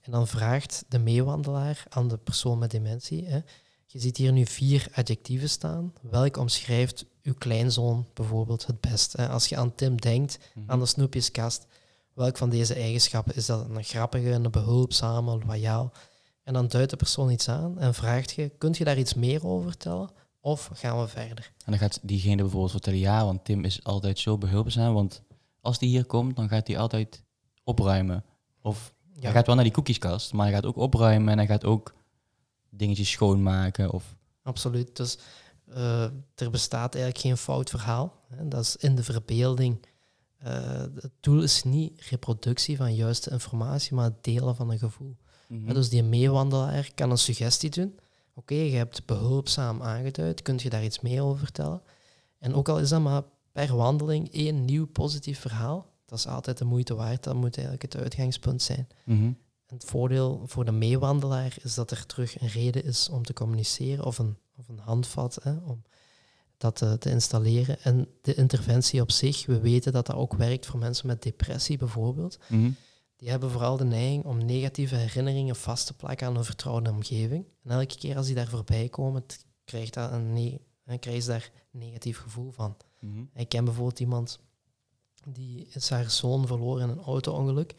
[0.00, 3.38] En dan vraagt de meewandelaar aan de persoon met dementie, hè,
[3.86, 5.92] je ziet hier nu vier adjectieven staan.
[6.02, 9.12] Welk omschrijft uw kleinzoon bijvoorbeeld het best?
[9.12, 9.28] Hè?
[9.28, 10.70] Als je aan Tim denkt, Mhm.
[10.70, 11.66] aan de snoepjeskast,
[12.18, 13.68] welk van deze eigenschappen is dat?
[13.68, 15.92] Een grappige, een behulpzame, loyaal?
[16.42, 19.46] En dan duidt de persoon iets aan en vraagt je, kunt je daar iets meer
[19.46, 20.10] over vertellen?
[20.40, 21.52] Of gaan we verder?
[21.64, 25.22] En dan gaat diegene bijvoorbeeld vertellen, ja, want Tim is altijd zo behulpzaam, want
[25.60, 27.22] als die hier komt, dan gaat hij altijd
[27.64, 28.24] opruimen.
[28.62, 31.64] Of hij gaat wel naar die koekjeskast, maar hij gaat ook opruimen en hij gaat
[31.64, 31.94] ook
[32.70, 33.92] dingetjes schoonmaken.
[33.92, 34.96] Of, Absoluut.
[34.96, 35.18] Dus
[35.66, 36.02] eh,
[36.34, 38.12] er bestaat eigenlijk geen fout verhaal.
[38.28, 38.48] Hè.
[38.48, 39.86] Dat is in de verbeelding.
[40.38, 45.16] Eh, het doel is niet reproductie van juiste informatie, maar het delen van een gevoel.
[45.48, 47.98] Ja, dus die meewandelaar kan een suggestie doen.
[48.34, 51.82] Oké, je hebt behulpzaam aangeduid, kun je daar iets meer over vertellen?
[52.38, 53.22] En ook al is dat maar
[53.52, 57.24] per wandeling één nieuw positief verhaal, dat is altijd de moeite waard.
[57.24, 58.88] Dat moet eigenlijk het uitgangspunt zijn.
[59.04, 59.24] Mhm.
[59.66, 63.32] En het voordeel voor de meewandelaar is dat er terug een reden is om te
[63.32, 65.82] communiceren of een, of een handvat hè, om
[66.58, 67.80] dat eh, te installeren.
[67.82, 71.78] En de interventie op zich, we weten dat dat ook werkt voor mensen met depressie
[71.78, 72.38] bijvoorbeeld.
[72.48, 72.70] Mhm.
[73.16, 77.44] Die hebben vooral de neiging om negatieve herinneringen vast te plakken aan een vertrouwde omgeving.
[77.62, 79.24] En elke keer als die daar voorbij komen,
[79.64, 80.60] krijgt dat een ne-
[81.20, 82.76] ze daar een negatief gevoel van.
[83.00, 83.24] Mhm.
[83.34, 84.38] Ik ken bijvoorbeeld iemand
[85.28, 87.74] die is haar zoon verloren in een auto-ongeluk.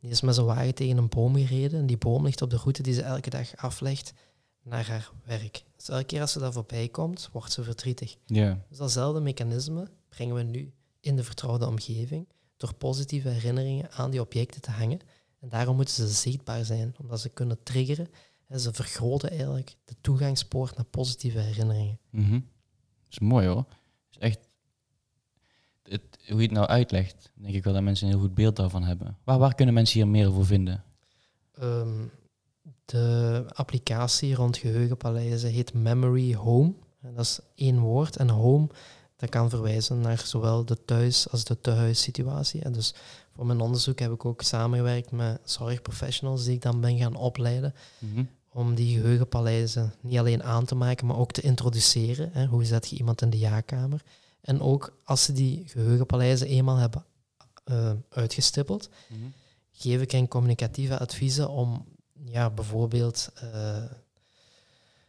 [0.00, 1.80] Die is met zijn wagen tegen een boom gereden.
[1.80, 4.12] En die boom ligt op de route die ze elke dag aflegt
[4.62, 5.64] naar haar werk.
[5.82, 8.16] Dus elke keer als ze daar voorbij komt, wordt ze verdrietig.
[8.26, 8.64] Ja.
[8.68, 14.20] Dus datzelfde mechanisme brengen we nu in de vertrouwde omgeving door positieve herinneringen aan die
[14.20, 15.00] objecten te hangen.
[15.40, 18.08] En daarom moeten ze zichtbaar zijn, omdat ze kunnen triggeren.
[18.46, 21.98] En ze vergroten eigenlijk de toegangspoort naar positieve herinneringen.
[22.10, 22.32] Mhm.
[22.32, 22.42] Dat
[23.10, 23.64] is mooi hoor.
[24.10, 24.38] is echt,
[25.82, 28.56] het, hoe je het nou uitlegt, denk ik wel dat mensen een heel goed beeld
[28.56, 29.18] daarvan hebben.
[29.24, 30.84] Waar, waar kunnen mensen hier meer over vinden?
[31.52, 32.04] Ehm,
[32.84, 36.72] de applicatie rond geheugenpaleizen heet Memory Home.
[37.02, 38.16] En dat is één woord.
[38.16, 38.66] En home,
[39.16, 42.60] dat kan verwijzen naar zowel de thuis- als de tehuissituatie.
[42.62, 42.94] En dus
[43.34, 47.74] voor mijn onderzoek heb ik ook samengewerkt met zorgprofessionals die ik dan ben gaan opleiden
[47.98, 48.24] Mhm.
[48.48, 52.30] om die geheugenpaleizen niet alleen aan te maken, maar ook te introduceren.
[52.32, 52.46] Hè.
[52.46, 54.02] Hoe zet je iemand in de jaarkamer?
[54.40, 57.04] En ook als ze die geheugenpaleizen eenmaal hebben
[57.64, 59.18] eh, uitgestippeld, Mhm.
[59.72, 61.84] geef ik hen communicatieve adviezen om
[62.24, 63.84] ja, bijvoorbeeld eh,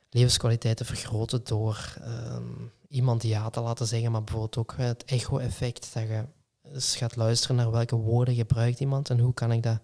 [0.10, 2.52] levenskwaliteit te vergroten door ehm,
[2.88, 6.26] iemand ja te laten zeggen, maar bijvoorbeeld ook het echo-effect, dat je
[6.98, 9.80] gaat luisteren naar welke woorden gebruikt iemand en hoe kan ik dat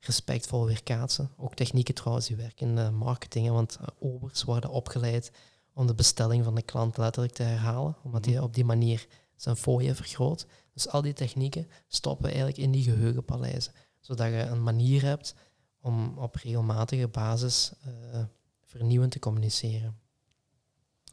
[0.00, 1.30] respectvol weerkaatsen.
[1.36, 5.32] Ook technieken trouwens die werken in de marketing, hè, want eh, obers worden opgeleid
[5.74, 9.56] om de bestelling van de klant letterlijk te herhalen, omdat hij op die manier zijn
[9.56, 10.46] fooien vergroot.
[10.72, 15.34] Dus al die technieken stoppen eigenlijk in die geheugenpaleizen, zodat je een manier hebt
[15.84, 18.22] om op regelmatige basis uh,
[18.62, 19.96] vernieuwend te communiceren.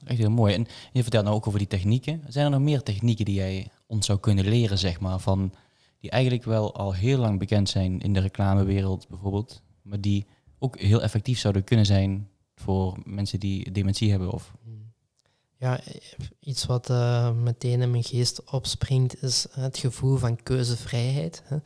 [0.06, 0.54] Echt heel mooi.
[0.54, 2.24] En je vertelt nou ook over die technieken.
[2.28, 5.54] Zijn er nog meer technieken die jij ons zou kunnen leren, zeg maar, van
[6.00, 10.26] die eigenlijk wel al heel lang bekend zijn in de reclamewereld bijvoorbeeld, maar die
[10.60, 14.32] ook heel effectief zouden kunnen zijn voor mensen die dementie hebben?
[14.32, 14.54] Of?
[15.58, 15.80] Ja,
[16.40, 21.42] iets wat uh, meteen in mijn geest opspringt is het gevoel van keuzevrijheid.
[21.46, 21.58] Hè.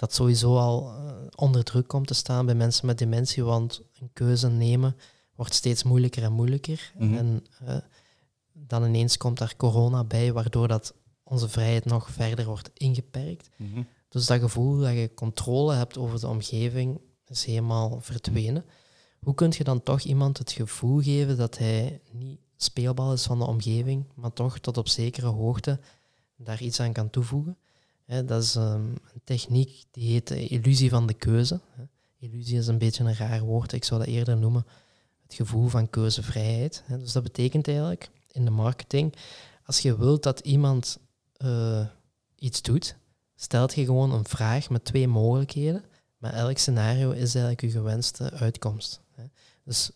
[0.00, 4.10] Dat sowieso al uh, onder druk komt te staan bij mensen met dementie, want een
[4.12, 4.96] keuze nemen
[5.34, 6.92] wordt steeds moeilijker en moeilijker.
[6.98, 7.16] Mm -hmm.
[7.16, 7.76] En uh,
[8.52, 13.50] dan ineens komt daar corona bij, waardoor dat onze vrijheid nog verder wordt ingeperkt.
[13.56, 13.86] Mm -hmm.
[14.08, 18.64] Dus dat gevoel dat je controle hebt over de omgeving is helemaal verdwenen.
[19.20, 23.38] Hoe kun je dan toch iemand het gevoel geven dat hij niet speelbal is van
[23.38, 25.80] de omgeving, maar toch tot op zekere hoogte
[26.36, 27.56] daar iets aan kan toevoegen?
[28.10, 28.62] He, dat is um,
[29.14, 31.60] een techniek die heet de illusie van de keuze.
[31.70, 31.82] He.
[32.18, 34.66] Illusie is een beetje een raar woord, ik zou dat eerder noemen
[35.22, 36.82] het gevoel van keuzevrijheid.
[36.86, 36.98] He.
[36.98, 39.14] Dus dat betekent eigenlijk in de marketing,
[39.64, 40.98] als je wilt dat iemand
[41.38, 41.86] uh,
[42.38, 42.96] iets doet,
[43.36, 45.84] stelt je gewoon een vraag met twee mogelijkheden,
[46.18, 49.00] maar elk scenario is eigenlijk je gewenste uitkomst.
[49.64, 49.90] Dus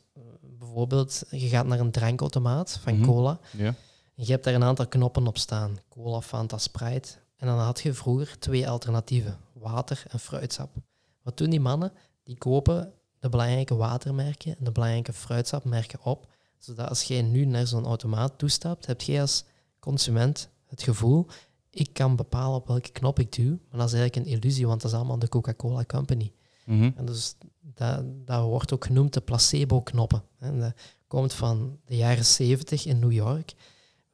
[0.58, 3.04] bijvoorbeeld, je gaat naar een drankautomaat van Mhm.
[3.04, 3.38] cola.
[3.56, 3.74] Ja.
[4.14, 5.78] Je hebt daar een aantal knoppen op staan.
[5.88, 7.08] Cola, Fanta, Sprite.
[7.36, 9.38] En dan had je vroeger twee alternatieven.
[9.52, 10.76] Water en fruitsap.
[11.22, 11.92] Wat doen die mannen?
[12.22, 16.26] Die kopen de belangrijke watermerken en de belangrijke fruitsapmerken op.
[16.58, 19.44] Zodat als jij nu naar zo'n automaat toestapt, heb jij als
[19.78, 21.26] consument het gevoel,
[21.70, 23.58] ik kan bepalen op welke knop ik duw.
[23.68, 26.32] Maar dat is eigenlijk een illusie, want dat is allemaal de Coca-Cola Company.
[26.64, 26.90] Mhm.
[26.96, 30.22] En dus dat, dat wordt ook genoemd de placebo-knoppen.
[30.38, 30.72] En dat
[31.06, 33.54] komt van de jaren 70 in New York.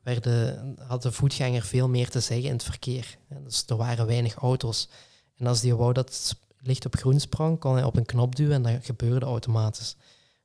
[0.03, 3.19] Werden, had de voetganger veel meer te zeggen in het verkeer.
[3.45, 4.89] Dus er waren weinig auto's.
[5.37, 8.37] En als die wou dat het licht op groen sprong, kon hij op een knop
[8.37, 9.97] duwen en dat gebeurde automatisch.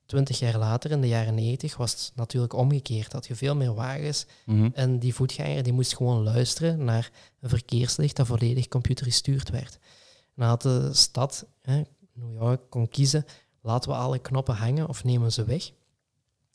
[0.06, 3.12] Twintig jaar later, in de jaren 90, was het natuurlijk omgekeerd.
[3.12, 4.70] Had je veel meer wagens Mhm.
[4.74, 9.74] en die voetganger die moest gewoon luisteren naar een verkeerslicht dat volledig computergestuurd werd.
[9.74, 11.82] En dan had de stad, hè,
[12.14, 13.26] New York, kon kiezen,
[13.62, 15.72] laten we alle knoppen hangen of nemen we ze weg.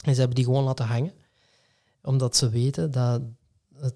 [0.05, 1.13] En ze hebben die gewoon laten hangen,
[2.03, 3.23] omdat ze weten dat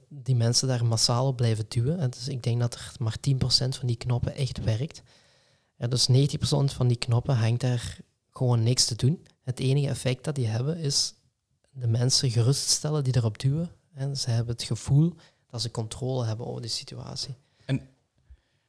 [0.09, 1.99] die mensen daar massaal op blijven duwen.
[1.99, 3.39] En dus ik denk dat er maar 10%
[3.69, 5.03] van die knoppen echt werkt.
[5.89, 6.13] Dus 90%
[6.65, 7.99] van die knoppen hangt daar
[8.31, 9.27] gewoon niks te doen.
[9.43, 11.15] Het enige effect dat die hebben is
[11.71, 13.71] de mensen geruststellen die erop duwen.
[13.95, 15.15] En ze hebben het gevoel
[15.47, 17.35] dat ze controle hebben over de situatie.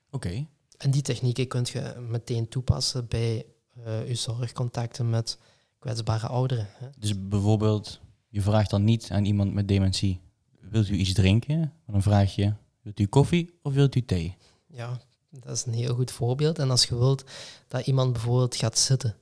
[0.09, 0.47] Oké.
[0.77, 3.45] En die technieken kun je meteen toepassen bij
[3.83, 5.37] eh je zorgcontacten met
[5.79, 6.67] kwetsbare ouderen.
[6.71, 6.87] Hè.
[6.97, 7.99] Dus bijvoorbeeld,
[8.35, 10.21] je vraagt dan niet aan iemand met dementie,
[10.59, 11.59] wilt u iets drinken?
[11.59, 14.37] Maar dan vraag je, wilt u koffie of wilt u thee?
[14.67, 16.59] Ja, dat is een heel goed voorbeeld.
[16.59, 17.23] En als je wilt
[17.67, 19.15] dat iemand bijvoorbeeld gaat zitten.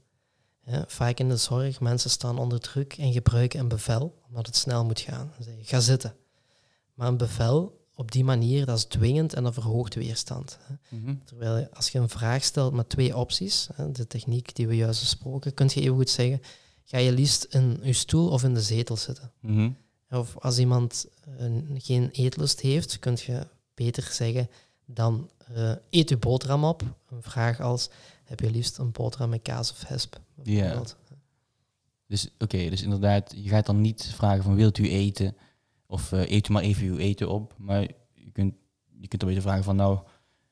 [0.88, 4.86] Vaak in de zorg, mensen staan onder druk en gebruiken een bevel, omdat het snel
[4.86, 5.32] moet gaan.
[5.36, 6.15] Dan zeg je, ga zitten.
[6.93, 10.58] Maar een bevel op die manier, dat is dwingend en dat verhoogt weerstand.
[10.89, 11.15] Mhm.
[11.23, 15.54] Terwijl als je een vraag stelt met twee opties, de techniek die we juist besproken,
[15.54, 16.41] kun je even goed zeggen,
[16.83, 19.31] ga je liefst in je stoel of in de zetel zitten.
[19.39, 19.69] Mhm.
[20.09, 21.45] Of als iemand eh,
[21.77, 24.49] geen eetlust heeft, kun je beter zeggen,
[24.85, 26.83] dan eh, eet uw boterham op.
[27.09, 27.89] Een vraag als,
[28.23, 30.19] heb je liefst een boterham met kaas of hesp?
[30.35, 30.95] bijvoorbeeld.
[32.07, 35.35] Dus oké, dus inderdaad, je gaat dan niet vragen van wilt u eten?
[35.85, 37.53] Of eh, eet u maar even uw eten op.
[37.57, 37.81] Maar
[38.13, 38.53] je kunt,
[38.99, 39.99] je kunt dan beter vragen van nou,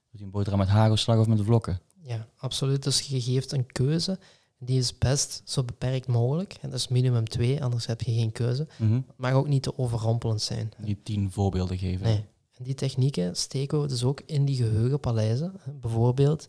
[0.10, 1.80] wilt u een boterham met hagelslag of met vlokken?
[2.02, 2.84] Ja, absoluut.
[2.84, 4.20] Dus je geeft een keuze,
[4.64, 6.58] die is best zo beperkt mogelijk.
[6.62, 8.68] En dat is minimum twee, anders heb je geen keuze.
[8.78, 8.94] Mhm.
[8.94, 10.72] Het mag ook niet te overrompelend zijn.
[10.78, 12.06] Die tien voorbeelden geven.
[12.06, 12.26] Nee.
[12.52, 15.54] En die technieken steken we dus ook in die geheugenpaleizen.
[15.82, 16.48] Bijvoorbeeld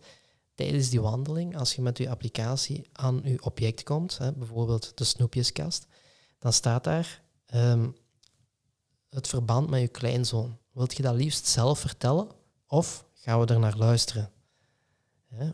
[0.54, 5.04] tijdens die wandeling, als je met je applicatie aan je object komt, hè, bijvoorbeeld de
[5.04, 5.86] snoepjeskast,
[6.38, 7.88] dan staat daar ehm,
[9.08, 10.58] het verband met je kleinzoon.
[10.72, 12.28] Wilt je dat liefst zelf vertellen
[12.66, 14.30] of gaan we er naar luisteren?
[15.28, 15.50] Hè?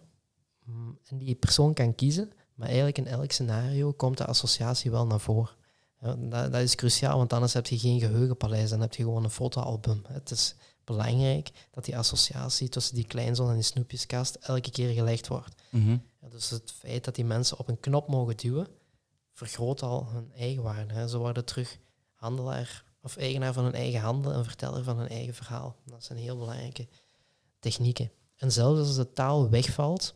[0.64, 5.06] Mm, En die persoon kan kiezen, maar eigenlijk in elk scenario komt de associatie wel
[5.06, 5.50] naar voren.
[6.00, 9.24] Ja, dat, dat is cruciaal, want anders heb je geen geheugenpaleis, dan heb je gewoon
[9.24, 10.02] een fotoalbum.
[10.06, 15.28] Het is belangrijk dat die associatie tussen die kleinzoon en die snoepjeskast elke keer gelegd
[15.28, 15.62] wordt.
[15.70, 15.96] Mhm.
[16.20, 18.66] Ja, dus het feit dat die mensen op een knop mogen duwen,
[19.32, 20.94] vergroot al hun eigen waarde.
[20.94, 21.08] Hè.
[21.08, 21.78] Ze worden terug
[22.14, 25.76] handelaar of eigenaar van hun eigen handel en verteller van hun eigen verhaal.
[25.84, 26.88] Dat zijn heel belangrijke
[27.58, 28.10] technieken.
[28.36, 30.14] En zelfs als de taal wegvalt,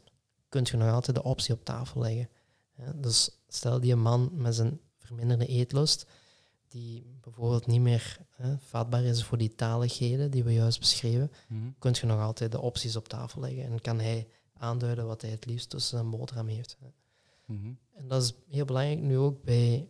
[0.52, 2.28] kun je nog altijd de optie op tafel leggen.
[2.94, 6.06] Dus stel die een man met zijn verminderde eetlust,
[6.68, 11.70] die bijvoorbeeld niet meer hè, vatbaar is voor die taligheden die we juist beschreven, Mhm.
[11.78, 15.30] kun je nog altijd de opties op tafel leggen en kan hij aanduiden wat hij
[15.30, 16.76] het liefst tussen zijn boterham heeft.
[16.80, 16.86] hè.
[17.54, 17.72] Mhm.
[17.94, 19.88] En dat is heel belangrijk nu ook bij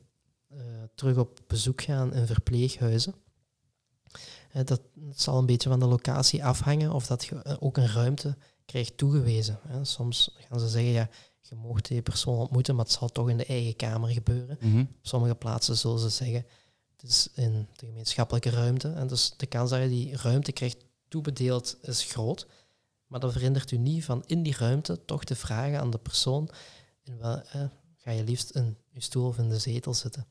[0.49, 0.59] eh,
[0.95, 3.15] terug op bezoek gaan in verpleeghuizen.
[4.65, 8.37] Dat, zal een beetje van de locatie afhangen of dat je eh, ook een ruimte
[8.73, 9.59] krijgt toegewezen.
[9.69, 9.85] Hè.
[9.85, 11.09] Soms gaan ze zeggen, ja,
[11.41, 14.59] je mocht die persoon ontmoeten, maar het zal toch in de eigen kamer gebeuren.
[14.61, 14.81] Mhm.
[14.81, 16.47] Op sommige plaatsen zullen ze zeggen,
[16.97, 18.93] het is in de gemeenschappelijke ruimte.
[18.93, 22.47] En dus de kans dat je die ruimte krijgt toebedeeld is groot.
[23.07, 26.49] Maar dat verhindert u niet van in die ruimte toch te vragen aan de persoon,
[27.03, 27.65] in wel, eh,
[27.97, 30.27] ga je liefst in je stoel of in de zetel zitten.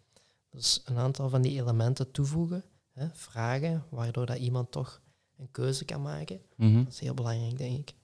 [0.49, 5.01] Dus een aantal van die elementen toevoegen, hè, vragen, waardoor dat iemand toch
[5.37, 6.41] een keuze kan maken.
[6.55, 6.83] Mhm.
[6.83, 7.99] Dat is heel belangrijk, denk ik.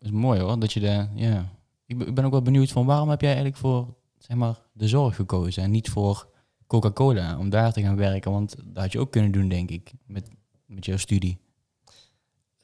[0.00, 1.52] Is mooi hoor, dat je daar, ja.
[1.86, 4.60] Ik ben, ik ben ook wel benieuwd van waarom heb jij eigenlijk voor, zeg maar,
[4.72, 6.28] de zorg gekozen en niet voor
[6.66, 8.30] Coca-Cola, om daar te gaan werken?
[8.30, 10.28] Want dat had je ook kunnen doen, denk ik, met,
[10.66, 11.38] met jouw studie.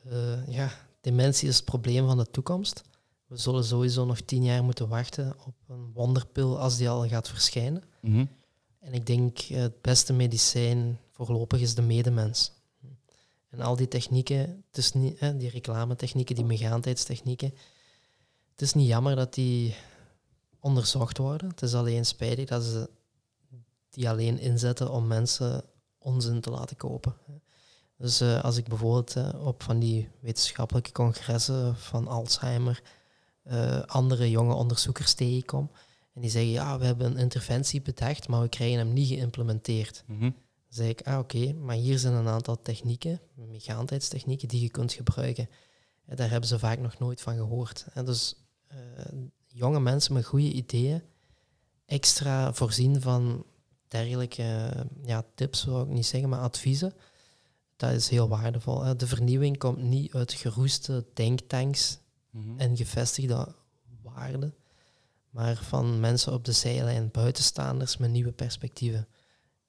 [0.05, 2.83] Eh, ja, dementie is het probleem van de toekomst.
[3.27, 7.29] We zullen sowieso nog tien jaar moeten wachten op een wonderpil als die al gaat
[7.29, 7.83] verschijnen.
[8.01, 8.25] Mhm.
[8.79, 12.53] En ik denk eh, het beste medicijn voorlopig is de medemens.
[13.53, 17.55] En al die technieken, het is niet, hè, die reclametechnieken, die megaandheidstechnieken,
[18.51, 19.75] het is niet jammer dat die
[20.61, 21.49] onderzocht worden.
[21.49, 22.91] Het is alleen spijtig dat ze
[23.91, 25.65] die alleen inzetten om mensen
[25.99, 27.15] onzin te laten kopen.
[27.97, 32.83] Dus eh, als ik bijvoorbeeld eh, op van die wetenschappelijke congressen van Alzheimer
[33.43, 35.71] eh, andere jonge onderzoekers tegenkom,
[36.15, 40.05] en die zeggen, ja, we hebben een interventie bedacht, maar we krijgen hem niet geïmplementeerd.
[40.07, 40.35] Dan
[40.75, 45.49] zeg ik, ah oké, maar hier zijn een aantal technieken, megaandheidstechnieken, die je kunt gebruiken.
[46.07, 47.87] En daar hebben ze vaak nog nooit van gehoord.
[47.95, 48.35] En dus
[48.67, 48.79] eh,
[49.47, 51.03] jonge mensen met goede ideeën
[51.87, 53.47] extra voorzien van
[53.89, 56.95] dergelijke eh, ja, tips, zou ik niet zeggen, maar adviezen.
[57.77, 58.97] Dat is heel waardevol.
[58.97, 62.01] De vernieuwing komt niet uit geroeste denktanks
[62.33, 62.59] Mhm.
[62.61, 63.55] en gevestigde
[64.03, 64.55] waarden,
[65.31, 69.09] maar van mensen op de zijlijn, buitenstaanders met nieuwe perspectieven.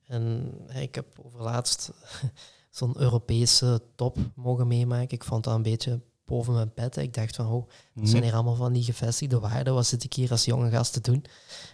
[0.08, 1.92] En ik heb overlaatst
[2.70, 5.16] zo'n Europese top mogen meemaken.
[5.16, 7.02] Ik vond dat een beetje boven mijn hè.
[7.02, 9.74] Ik dacht van, oh, dat zijn hier allemaal van die gevestigde waarden.
[9.74, 11.26] Wat zit ik hier als jonge gast te doen?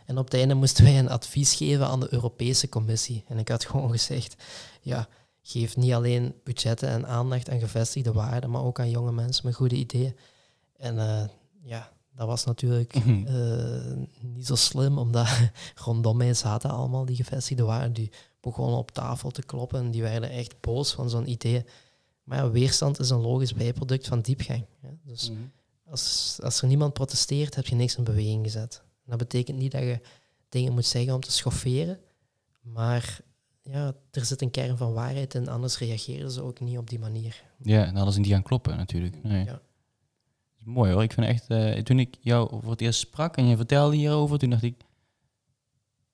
[0.05, 3.23] En op het einde moesten wij een advies geven aan de Europese Commissie.
[3.27, 4.43] En ik had gewoon gezegd,
[4.81, 5.07] ja,
[5.41, 9.55] geef niet alleen budgetten en aandacht aan gevestigde waarden, maar ook aan jonge mensen met
[9.55, 10.15] goede ideeën.
[10.77, 11.27] En eh,
[11.61, 13.25] ja, dat was natuurlijk Mhm.
[13.27, 15.27] eh, niet zo slim, omdat
[15.85, 17.93] rondom mij zaten allemaal die gevestigde waarden.
[17.93, 21.65] Die begonnen op tafel te kloppen en die werden echt boos van zo'n idee.
[22.23, 24.65] Maar ja, weerstand is een logisch bijproduct van diepgang.
[24.81, 24.89] Hè.
[25.03, 25.39] Dus Mhm.
[25.89, 28.81] als, als er niemand protesteert, heb je niks in beweging gezet.
[29.03, 29.99] En dat betekent niet dat je
[30.49, 31.99] dingen moet zeggen om te schofferen,
[32.61, 33.19] maar
[33.63, 36.99] ja, er zit een kern van waarheid in, anders reageren ze ook niet op die
[36.99, 37.43] manier.
[37.61, 39.23] Ja, dan hadden ze niet gaan kloppen natuurlijk.
[39.23, 39.45] Nee.
[39.45, 39.61] Ja.
[40.69, 41.03] Mooi hoor.
[41.03, 44.39] Ik vind echt, eh, toen ik jou voor het eerst sprak en je vertelde hierover,
[44.39, 44.75] toen dacht ik,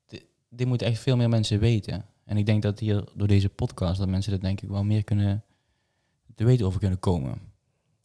[0.07, 2.05] dit, dit moeten echt veel meer mensen weten.
[2.25, 5.03] En ik denk dat hier door deze podcast, dat mensen dat denk ik wel meer
[5.03, 5.43] kunnen
[6.35, 7.39] te weten over kunnen komen.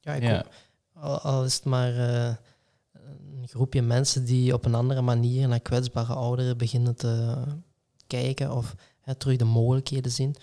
[0.01, 0.45] Ja, ik ja.
[0.95, 2.35] al, al is het maar eh,
[3.41, 7.43] een groepje mensen die op een andere manier naar kwetsbare ouderen beginnen te
[8.07, 10.37] kijken of hè, terug de mogelijkheden zien.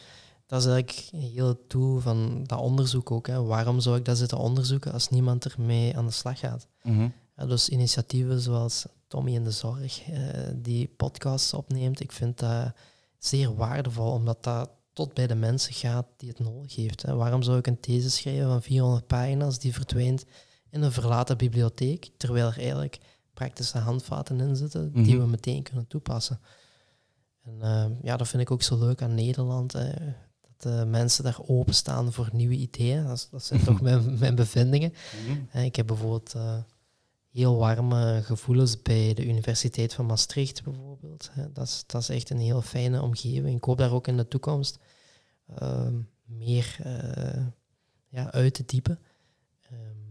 [0.48, 3.28] Dat is eigenlijk heel het doel van dat onderzoek ook.
[3.28, 3.44] Hè.
[3.44, 6.68] Waarom zou ik dat zitten onderzoeken als niemand ermee aan de slag gaat?
[6.84, 7.08] Mhm.
[7.36, 10.20] Ja, dus initiatieven zoals Tommy in de Zorg, eh,
[10.56, 12.72] die podcasts opneemt, ik vind dat
[13.18, 17.02] zeer waardevol, omdat dat tot bij de mensen gaat die het nodig heeft.
[17.02, 17.16] Hè.
[17.16, 20.26] Waarom zou ik een thesis schrijven van 400 pagina's die verdwijnt
[20.70, 22.98] in een verlaten bibliotheek, terwijl er eigenlijk
[23.34, 25.24] praktische handvaten in zitten die Mhm.
[25.24, 26.40] we meteen kunnen toepassen?
[27.44, 29.74] En eh, ja, dat vind ik ook zo leuk aan Nederland.
[29.74, 29.92] Hè.
[30.58, 33.08] Dat de mensen daar openstaan voor nieuwe ideeën.
[33.08, 34.94] Dat, dat zijn toch mijn, mijn bevindingen.
[35.26, 35.40] Mhm.
[35.52, 36.58] Eh, Ik heb bijvoorbeeld eh,
[37.32, 41.30] heel warme gevoelens bij de Universiteit van Maastricht bijvoorbeeld.
[41.54, 43.58] Dat is, dat is echt een heel fijne omgeving.
[43.58, 44.80] Ik hoop daar ook in de toekomst
[45.56, 45.96] ehm,
[46.26, 47.46] meer eh,
[48.08, 49.00] ja, uit te diepen.
[49.70, 50.08] Ehm,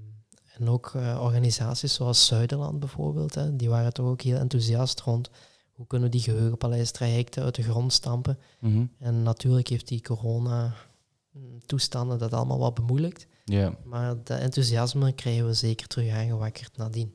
[0.59, 5.31] en ook eh, organisaties zoals Zuiderland bijvoorbeeld, hè, die waren toch ook heel enthousiast rond
[5.77, 8.39] hoe kunnen we die geheugenpaleistrajecten uit de grond stampen.
[8.61, 8.85] Mhm.
[8.99, 13.27] En natuurlijk heeft die corona-toestanden dat allemaal wat bemoeilijkt.
[13.45, 13.77] Ja.
[13.85, 17.14] Maar dat enthousiasme krijgen we zeker terug aangewakkerd nadien.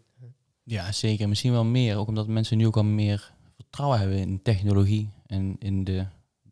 [0.64, 1.30] ja, zeker.
[1.30, 5.56] Misschien wel meer, ook omdat mensen nu ook al meer vertrouwen hebben in technologie en
[5.60, 6.06] in de,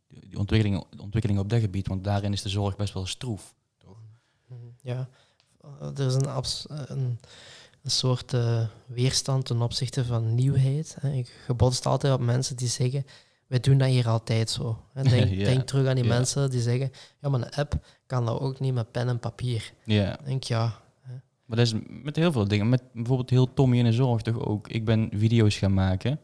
[0.08, 1.88] de ontwikkeling, de ontwikkeling op dat gebied.
[1.88, 3.56] Want daarin is de zorg best wel stroef.
[4.48, 5.10] Mhm, Ja,
[5.96, 7.20] er is een, abs- een,
[7.90, 10.98] een soort eh, weerstand ten opzichte van nieuwheid.
[11.00, 11.10] Hè.
[11.10, 13.06] Je je botst altijd op mensen die zeggen,
[13.48, 14.84] wij doen dat hier altijd zo.
[14.94, 15.04] Hè.
[15.10, 16.10] Denk, Ja, denk terug aan die ja.
[16.10, 19.74] mensen die zeggen, ja, maar een app kan dat ook niet met pen en papier.
[19.84, 20.80] Ja, Ik denk, ja,
[21.46, 22.70] maar dat is met heel veel dingen.
[22.70, 24.68] Met bijvoorbeeld heel Tommy in de zorg toch ook.
[24.68, 26.20] Ik ben video's gaan maken.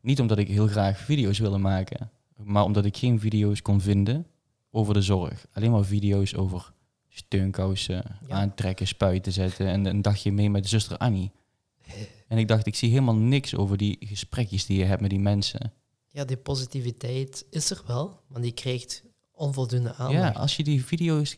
[0.00, 4.26] Niet omdat ik heel graag video's wilde maken, maar omdat ik geen video's kon vinden
[4.70, 5.46] over de zorg.
[5.52, 6.72] Alleen maar video's over
[7.18, 8.34] steunkousen, Ja.
[8.34, 11.30] aantrekken, spuiten zetten en een dagje mee met zuster Annie.
[12.28, 15.18] En ik dacht, ik zie helemaal niks over die gesprekjes die je hebt met die
[15.20, 15.72] mensen.
[16.08, 20.36] ja, die positiviteit is er wel, maar die krijgt onvoldoende Ja, aandacht.
[20.36, 21.36] als je die video's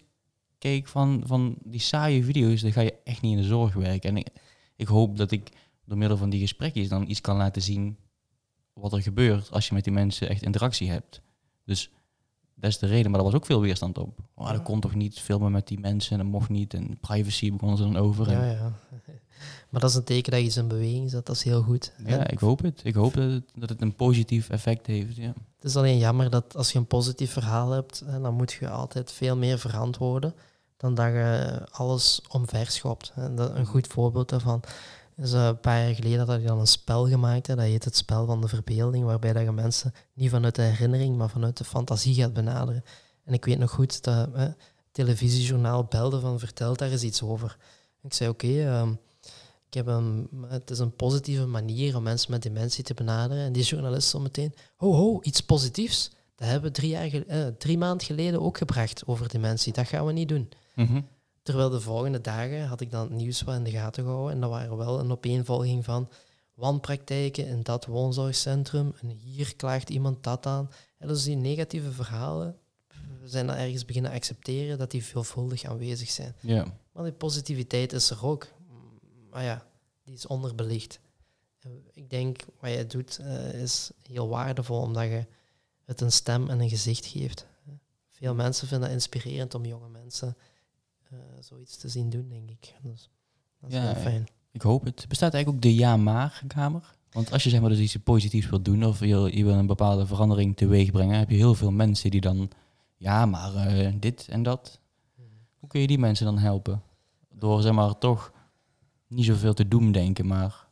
[0.59, 4.11] keek van, van die saaie video's, dan ga je echt niet in de zorg werken.
[4.11, 4.29] En ik,
[4.77, 5.49] ik hoop dat ik
[5.85, 7.97] door middel van die gesprekjes dan iets kan laten zien
[8.73, 11.21] wat er gebeurt als je met die mensen echt interactie hebt.
[11.65, 11.91] Dus
[12.61, 14.19] dat is de reden, maar er was ook veel weerstand op.
[14.35, 16.75] Oh, dat kon toch niet filmen met die mensen en dat mocht niet.
[16.75, 18.31] En privacy begonnen ze dan over.
[18.31, 18.73] Ja, En, ja.
[19.69, 21.93] Maar dat is een teken dat je ze in beweging zet, dat is heel goed.
[22.07, 22.81] ja, ik hoop het.
[22.85, 25.17] Ik hoop dat het, dat het een positief effect heeft.
[25.17, 25.27] Ja.
[25.27, 28.69] Het is alleen jammer dat als je een positief verhaal hebt, hè, dan moet je
[28.69, 30.35] altijd veel meer verantwoorden
[30.77, 33.13] dan dat je alles omverschopt.
[33.15, 34.63] een goed voorbeeld daarvan
[35.19, 37.47] eh, een paar jaar geleden dat ik dan een spel gemaakt.
[37.47, 40.63] Hè, dat heet het spel van de verbeelding, waarbij dat je mensen niet vanuit de
[40.63, 42.85] herinnering, maar vanuit de fantasie gaat benaderen.
[43.25, 44.57] En ik weet nog goed dat hè, het
[44.93, 47.57] televisiejournaal belde van vertel daar eens iets over.
[48.03, 48.91] Ik zei oké, ehm,
[49.67, 53.45] ik heb een, het is een positieve manier om mensen met dementie te benaderen.
[53.45, 56.11] En die journalist zo meteen, ho ho, iets positiefs.
[56.35, 59.73] Dat hebben we drie, jaar eh, drie maanden geleden ook gebracht over dementie.
[59.73, 60.49] Dat gaan we niet doen.
[60.75, 61.01] Mhm.
[61.49, 64.35] Terwijl de volgende dagen had ik dan het nieuws wel in de gaten gehouden.
[64.35, 66.09] En dat waren wel een opeenvolging van
[66.55, 68.95] wanpraktijken in dat woonzorgcentrum.
[69.01, 70.71] En hier klaagt iemand dat aan.
[70.99, 72.59] En dus die negatieve verhalen,
[73.21, 76.35] we zijn dat ergens beginnen accepteren dat die veelvuldig aanwezig zijn.
[76.41, 76.67] ja.
[76.93, 78.47] Maar die positiviteit is er ook.
[79.31, 79.67] Maar ja,
[80.05, 81.01] die is onderbelicht.
[81.93, 85.27] Ik denk, wat jij doet, eh, is heel waardevol, omdat je
[85.85, 87.47] het een stem en een gezicht geeft.
[88.09, 90.37] Veel mensen vinden het inspirerend om jonge mensen
[91.41, 92.75] zoiets te zien doen, denk ik.
[92.83, 93.11] Dus
[93.61, 94.29] dat is Ja, heel fijn.
[94.51, 95.05] Ik hoop het.
[95.09, 96.97] Bestaat eigenlijk ook de ja-maar-kamer?
[97.11, 99.67] Want als je zeg maar dus iets positiefs wilt doen of je, je wil een
[99.67, 102.51] bepaalde verandering teweeg brengen, heb je heel veel mensen die dan,
[102.97, 104.81] ja, maar eh, dit en dat.
[105.59, 106.83] Hoe kun je die mensen dan helpen?
[107.35, 108.33] Door zeg maar toch
[109.07, 110.67] niet zoveel te doen denken, maar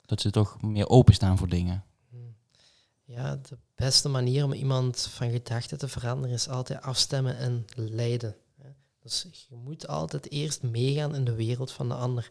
[0.00, 1.84] dat ze toch meer openstaan voor dingen.
[3.04, 8.36] Ja, de beste manier om iemand van gedachten te veranderen is altijd afstemmen en leiden.
[9.04, 12.30] Dus je moet altijd eerst meegaan in de wereld van de ander.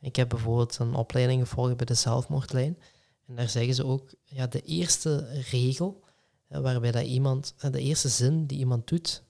[0.00, 2.78] Ik heb bijvoorbeeld een opleiding gevolgd bij de zelfmoordlijn.
[3.26, 6.04] En daar zeggen ze ook, ja, de eerste regel,
[6.48, 9.22] waarbij dat iemand, de eerste zin die iemand doet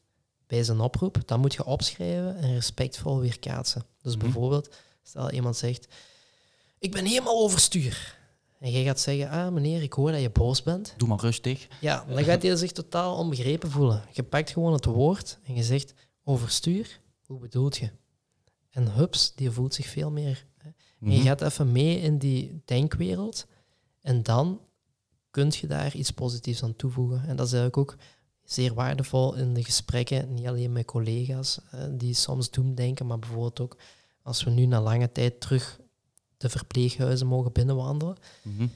[0.47, 3.85] bij zijn oproep, dat moet je opschrijven en respectvol weerkaatsen.
[4.03, 4.25] Dus Mhm.
[4.25, 5.87] bijvoorbeeld, stel iemand zegt,
[6.79, 8.19] ik ben helemaal overstuur.
[8.59, 10.95] En jij gaat zeggen, ah meneer, ik hoor dat je boos bent.
[10.97, 11.69] Doe maar rustig.
[11.81, 14.05] Ja, dan gaat hij zich totaal onbegrepen voelen.
[14.13, 15.95] Je pakt gewoon het woord en je zegt
[16.25, 17.91] overstuur, hoe bedoelt je?
[18.71, 20.47] En hups, die voelt zich veel meer.
[20.57, 20.69] hè.
[21.01, 21.27] En je Mhm.
[21.27, 23.47] gaat even mee in die denkwereld
[24.01, 24.61] en dan
[25.31, 27.23] kun je daar iets positiefs aan toevoegen.
[27.27, 27.97] En dat is eigenlijk ook
[28.45, 33.61] zeer waardevol in de gesprekken, niet alleen met collega's eh, die soms doemdenken, maar bijvoorbeeld
[33.61, 33.77] ook
[34.23, 35.81] als we nu na lange tijd terug
[36.37, 38.67] de verpleeghuizen mogen binnenwandelen Mhm.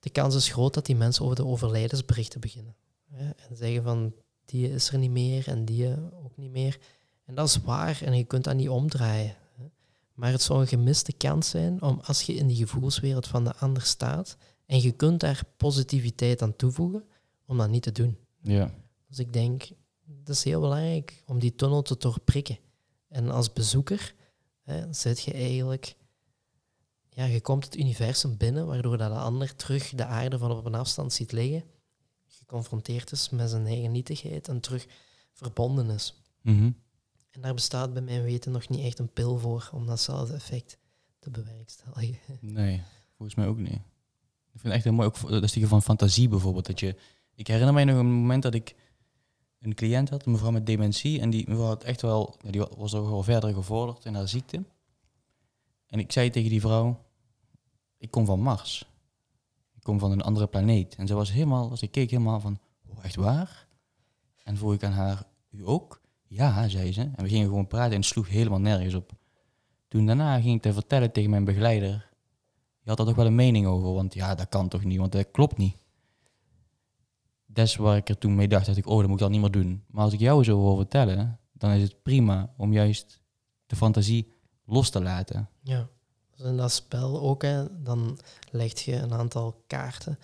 [0.00, 2.76] de kans is groot dat die mensen over de overlijdensberichten beginnen.
[3.10, 5.88] Hè, en zeggen van, die is er niet meer en die
[6.24, 6.78] ook niet meer.
[7.26, 9.36] En dat is waar en je kunt dat niet omdraaien.
[10.14, 13.54] Maar het zou een gemiste kans zijn om als je in die gevoelswereld van de
[13.54, 17.04] ander staat en je kunt daar positiviteit aan toevoegen,
[17.46, 18.18] om dat niet te doen.
[18.42, 18.74] Ja.
[19.08, 19.62] Dus ik denk,
[20.18, 22.58] het is heel belangrijk om die tunnel te doorprikken.
[23.08, 24.14] En als bezoeker
[24.62, 25.96] hè, zit je eigenlijk...
[27.10, 30.64] Ja, je komt het universum binnen, waardoor dat de ander terug de aarde van op
[30.64, 31.64] een afstand ziet liggen.
[32.26, 34.86] Geconfronteerd is met zijn eigen nietigheid en terug
[35.32, 36.22] verbonden is.
[36.42, 36.70] Mhm.
[37.36, 40.78] En daar bestaat bij mijn weten nog niet echt een pil voor om datzelfde effect
[41.18, 42.38] te bewerkstelligen.
[42.40, 42.82] Nee,
[43.16, 43.72] volgens mij ook niet.
[44.52, 46.66] Ik vind het echt heel mooi, ook dat stukje van fantasie bijvoorbeeld.
[46.66, 46.96] Dat je,
[47.34, 48.74] ik herinner mij nog een moment dat ik
[49.60, 51.20] een cliënt had, een mevrouw met dementie.
[51.20, 54.64] En die mevrouw had echt wel, die was ook wel verder gevorderd in haar ziekte.
[55.86, 57.04] En ik zei tegen die vrouw,
[57.98, 58.90] ik kom van Mars.
[59.74, 60.94] Ik kom van een andere planeet.
[60.94, 62.58] En ze was helemaal, als ik keek helemaal van,
[62.88, 63.68] oh, echt waar?
[64.42, 66.04] En vroeg ik aan haar, u ook?
[66.28, 67.00] Ja, zei ze.
[67.00, 69.12] En we gingen gewoon praten en het sloeg helemaal nergens op.
[69.88, 72.10] Toen daarna ging ik te vertellen tegen mijn begeleider,
[72.80, 75.12] je had daar toch wel een mening over, want ja, dat kan toch niet, want
[75.12, 75.76] dat klopt niet.
[77.46, 79.40] des waar ik er toen mee dacht, dacht ik, oh, dat moet ik dan niet
[79.40, 79.84] meer doen.
[79.86, 83.20] Maar als ik jou zo wil vertellen, dan is het prima om juist
[83.66, 84.32] de fantasie
[84.64, 85.48] los te laten.
[85.62, 85.88] Ja,
[86.36, 88.18] dus in dat spel ook, hè, dan
[88.50, 90.18] leg je een aantal kaarten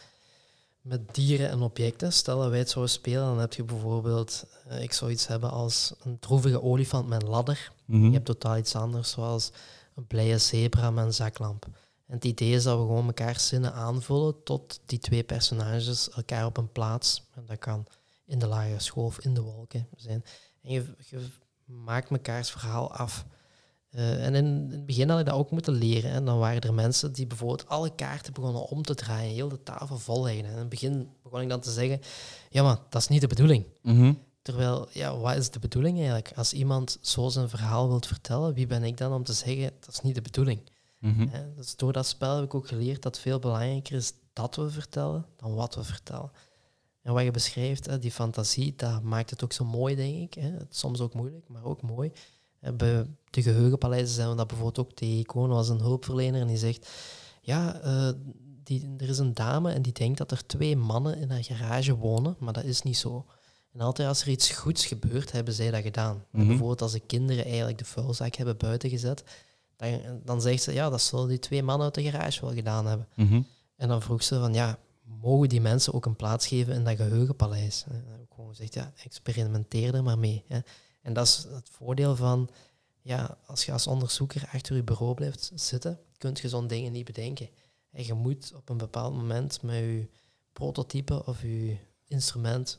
[0.83, 2.13] met dieren en objecten.
[2.13, 5.51] Stel dat wij het zouden spelen, dan heb je bijvoorbeeld, eh, ik zou iets hebben
[5.51, 7.73] als een droevige olifant met een ladder.
[7.85, 8.05] Mhm.
[8.05, 9.51] Je hebt totaal iets anders, zoals
[9.95, 11.65] een blije zebra met een zaklamp.
[12.07, 16.47] En het idee is dat we gewoon elkaar zinnen aanvullen tot die twee personages elkaar
[16.47, 17.23] op een plaats.
[17.35, 17.87] En dat kan
[18.27, 20.25] in de lage schoof, in de wolken zijn.
[20.63, 21.21] En je, je
[21.65, 23.25] maakt mekaars verhaal af.
[23.95, 26.11] Uh, en in, het begin had ik dat ook moeten leren.
[26.11, 29.63] En dan waren er mensen die bijvoorbeeld alle kaarten begonnen om te draaien, heel de
[29.63, 30.45] tafel vol leggen.
[30.45, 32.01] En in het begin begon ik dan te zeggen,
[32.51, 33.65] ja maar dat is niet de bedoeling.
[33.83, 34.13] Mhm.
[34.43, 36.33] Terwijl, ja, wat is de bedoeling eigenlijk?
[36.35, 39.89] Als iemand zo zijn verhaal wilt vertellen, wie ben ik dan om te zeggen, dat
[39.89, 40.61] is niet de bedoeling?
[40.99, 41.29] Mhm.
[41.57, 44.71] Dus door dat spel heb ik ook geleerd dat het veel belangrijker is dat we
[44.71, 46.31] vertellen dan wat we vertellen.
[47.03, 50.45] En wat je beschrijft, die fantasie, dat maakt het ook zo mooi, denk ik.
[50.69, 52.13] Soms ook moeilijk, maar ook mooi.
[52.75, 55.57] Bij de geheugenpaleizen zijn we dat bijvoorbeeld ook tegengekomen.
[55.57, 56.89] Was een hulpverlener en die zegt,
[57.41, 58.09] ja, eh,
[58.63, 61.97] die, er is een dame en die denkt dat er twee mannen in haar garage
[61.97, 63.27] wonen, maar dat is niet zo.
[63.73, 66.25] En altijd als er iets goeds gebeurt, hebben zij dat gedaan.
[66.31, 66.47] Mhm.
[66.47, 69.25] Bijvoorbeeld als de kinderen eigenlijk de vuilzak hebben buiten gezet,
[69.77, 72.87] dan, dan zegt ze, ja, dat zullen die twee mannen uit de garage wel gedaan
[72.87, 73.09] hebben.
[73.17, 73.43] Mhm.
[73.77, 74.79] En dan vroeg ze van, ja,
[75.21, 77.85] mogen die mensen ook een plaats geven in dat geheugenpaleis?
[77.89, 80.45] En dan heb ik gewoon gezegd, ja, experimenteer er maar mee.
[80.47, 80.59] Hè.
[81.03, 82.51] En dat is het voordeel van,
[83.01, 87.05] ja, als je als onderzoeker achter je bureau blijft zitten, kun je zo'n dingen niet
[87.05, 87.49] bedenken.
[87.91, 90.09] En je moet op een bepaald moment met je
[90.53, 92.79] prototype of je instrument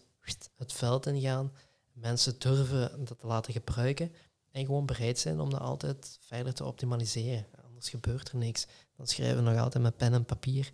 [0.55, 1.51] het veld ingaan,
[1.93, 4.11] mensen durven dat te laten gebruiken
[4.51, 7.45] en gewoon bereid zijn om dat altijd verder te optimaliseren.
[7.65, 8.67] Anders gebeurt er niks.
[8.95, 10.71] Dan schrijven we nog altijd met pen en papier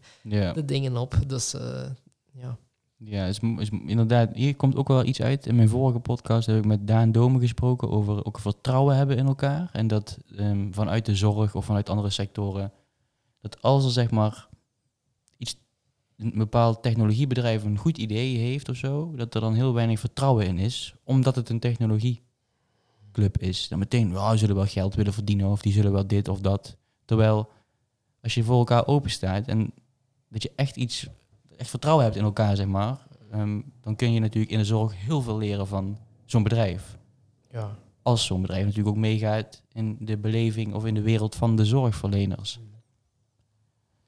[0.54, 1.16] de dingen op.
[1.28, 1.90] Dus eh,
[2.32, 2.58] ja.
[3.04, 4.36] Ja, is, is inderdaad.
[4.36, 5.46] Hier komt ook wel iets uit.
[5.46, 9.26] In mijn vorige podcast heb ik met Daan Domen gesproken over ook vertrouwen hebben in
[9.26, 9.70] elkaar.
[9.72, 12.72] En dat ehm, vanuit de zorg of vanuit andere sectoren,
[13.42, 14.48] dat als er zeg maar
[15.38, 15.56] iets,
[16.18, 20.46] een bepaald technologiebedrijf een goed idee heeft of zo, dat er dan heel weinig vertrouwen
[20.46, 23.68] in is, omdat het een technologieclub is.
[23.68, 26.40] Dan meteen, "Ja, ze zullen wel geld willen verdienen of die zullen wel dit of
[26.40, 26.78] dat.
[27.06, 27.50] Terwijl
[28.22, 29.74] als je voor elkaar open staat en
[30.30, 31.08] dat je echt iets
[31.60, 35.06] echt vertrouwen hebt in elkaar, zeg maar, ehm, dan kun je natuurlijk in de zorg
[35.06, 36.98] heel veel leren van zo'n bedrijf.
[37.52, 37.78] ja.
[38.02, 41.66] Als zo'n bedrijf natuurlijk ook meegaat in de beleving of in de wereld van de
[41.66, 42.60] zorgverleners.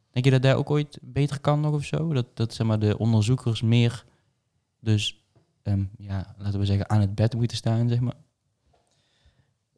[0.09, 2.13] Denk je dat daar ook ooit beter kan nog of zo?
[2.13, 4.05] Dat, dat zeg maar, de onderzoekers meer
[4.79, 5.23] dus,
[5.63, 8.15] ehm, ja, laten we zeggen, aan het bed moeten staan, zeg maar.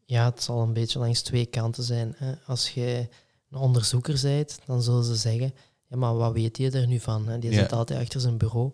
[0.05, 2.13] ja, het zal een beetje langs twee kanten zijn.
[2.17, 2.33] Hè.
[2.45, 3.07] Als je
[3.49, 5.53] een onderzoeker bent, dan zullen ze zeggen,
[5.93, 7.27] ja, maar wat weet je er nu van?
[7.27, 7.39] Hè?
[7.39, 7.59] Die Ja.
[7.61, 8.71] zit altijd achter zijn bureau.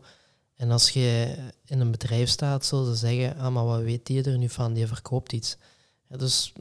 [0.56, 4.24] En als je in een bedrijf staat, zullen ze zeggen, ah, maar wat weet die
[4.24, 4.74] er nu van?
[4.74, 5.58] Die verkoopt iets.
[6.10, 6.54] Ja, dus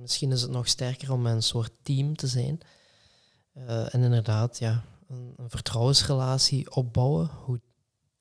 [0.00, 2.60] misschien is het nog sterker om een soort team te zijn.
[3.52, 7.30] Eh, en inderdaad, ja, een, een vertrouwensrelatie opbouwen.
[7.44, 7.60] Hoe,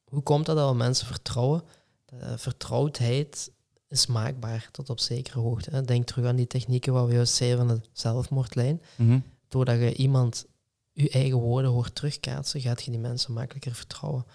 [0.04, 1.64] hoe komt dat dat we mensen vertrouwen?
[2.06, 3.52] De vertrouwdheid
[3.88, 5.70] is maakbaar tot op zekere hoogte.
[5.70, 5.82] Hè.
[5.82, 8.82] Denk terug aan die technieken waar we juist zeiden van de zelfmoordlijn.
[8.96, 9.20] Mhm.
[9.48, 10.46] Doordat je iemand
[10.92, 14.26] je eigen woorden hoort terugkaatsen, gaat je die mensen makkelijker vertrouwen.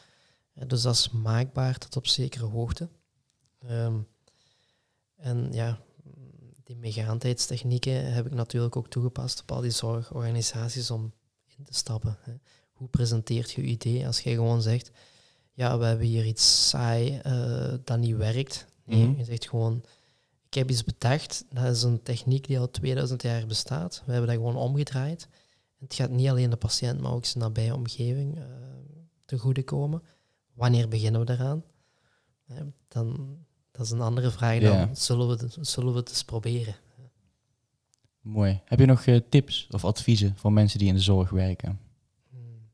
[0.66, 2.88] Dus dat is maakbaar tot op zekere hoogte.
[3.58, 3.98] Ehm,
[5.16, 5.78] en ja,
[6.64, 11.12] die meegaandheidstechnieken heb ik natuurlijk ook toegepast op al die zorgorganisaties om
[11.58, 12.18] in te stappen.
[12.72, 14.90] Hoe presenteert je je idee als jij gewoon zegt,
[15.52, 18.66] ja, we hebben hier iets saai eh, dat niet werkt.
[18.84, 19.18] Nee, Mhm.
[19.18, 19.84] je zegt gewoon,
[20.46, 24.02] ik heb iets bedacht, dat is een techniek die al 2000 jaar bestaat.
[24.04, 25.28] We hebben dat gewoon omgedraaid.
[25.86, 28.42] Het gaat niet alleen de patiënt, maar ook zijn nabije omgeving eh
[29.24, 30.02] te goede komen.
[30.54, 31.64] Wanneer beginnen we daaraan?
[32.44, 33.36] Hè, dan,
[33.70, 34.94] dat is een andere vraag dan, Ja.
[34.94, 36.74] zullen, we zullen we het eens proberen?
[38.20, 38.60] Mooi.
[38.64, 41.80] Heb je nog eh, tips of adviezen voor mensen die in de zorg werken?
[42.30, 42.70] Hmm.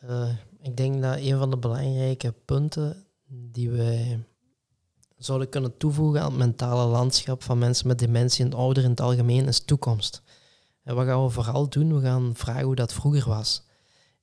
[0.00, 0.28] Eh,
[0.60, 4.18] ik denk dat een van de belangrijke punten die we
[5.16, 9.00] zouden kunnen toevoegen aan het mentale landschap van mensen met dementie en ouder in het
[9.00, 10.22] algemeen is toekomst.
[10.86, 11.94] En wat gaan we vooral doen?
[11.94, 13.62] We gaan vragen hoe dat vroeger was.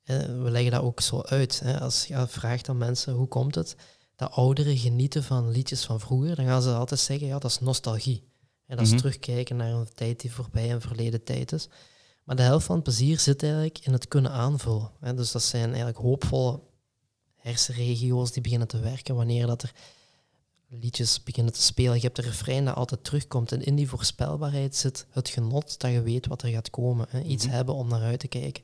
[0.03, 1.59] Eh, we leggen dat ook zo uit.
[1.63, 1.79] Hè.
[1.79, 3.75] Als je vraagt aan mensen hoe komt het
[4.15, 7.59] dat ouderen genieten van liedjes van vroeger, dan gaan ze altijd zeggen, ja, dat is
[7.59, 8.23] nostalgie.
[8.65, 8.99] En dat is Mhm.
[9.01, 11.67] terugkijken naar een tijd die voorbij en verleden tijd is.
[12.23, 14.91] Maar de helft van het plezier zit eigenlijk in het kunnen aanvullen.
[14.99, 15.13] Hè.
[15.13, 16.59] Dus dat zijn eigenlijk hoopvolle
[17.35, 19.73] hersenregio's die beginnen te werken wanneer dat er
[20.79, 21.95] liedjes beginnen te spelen.
[21.95, 23.51] Je hebt de refrein dat altijd terugkomt.
[23.51, 27.05] En in die voorspelbaarheid zit het genot dat je weet wat er gaat komen.
[27.09, 27.21] Hè.
[27.21, 27.53] Iets Mhm.
[27.55, 28.63] hebben om naar uit te kijken.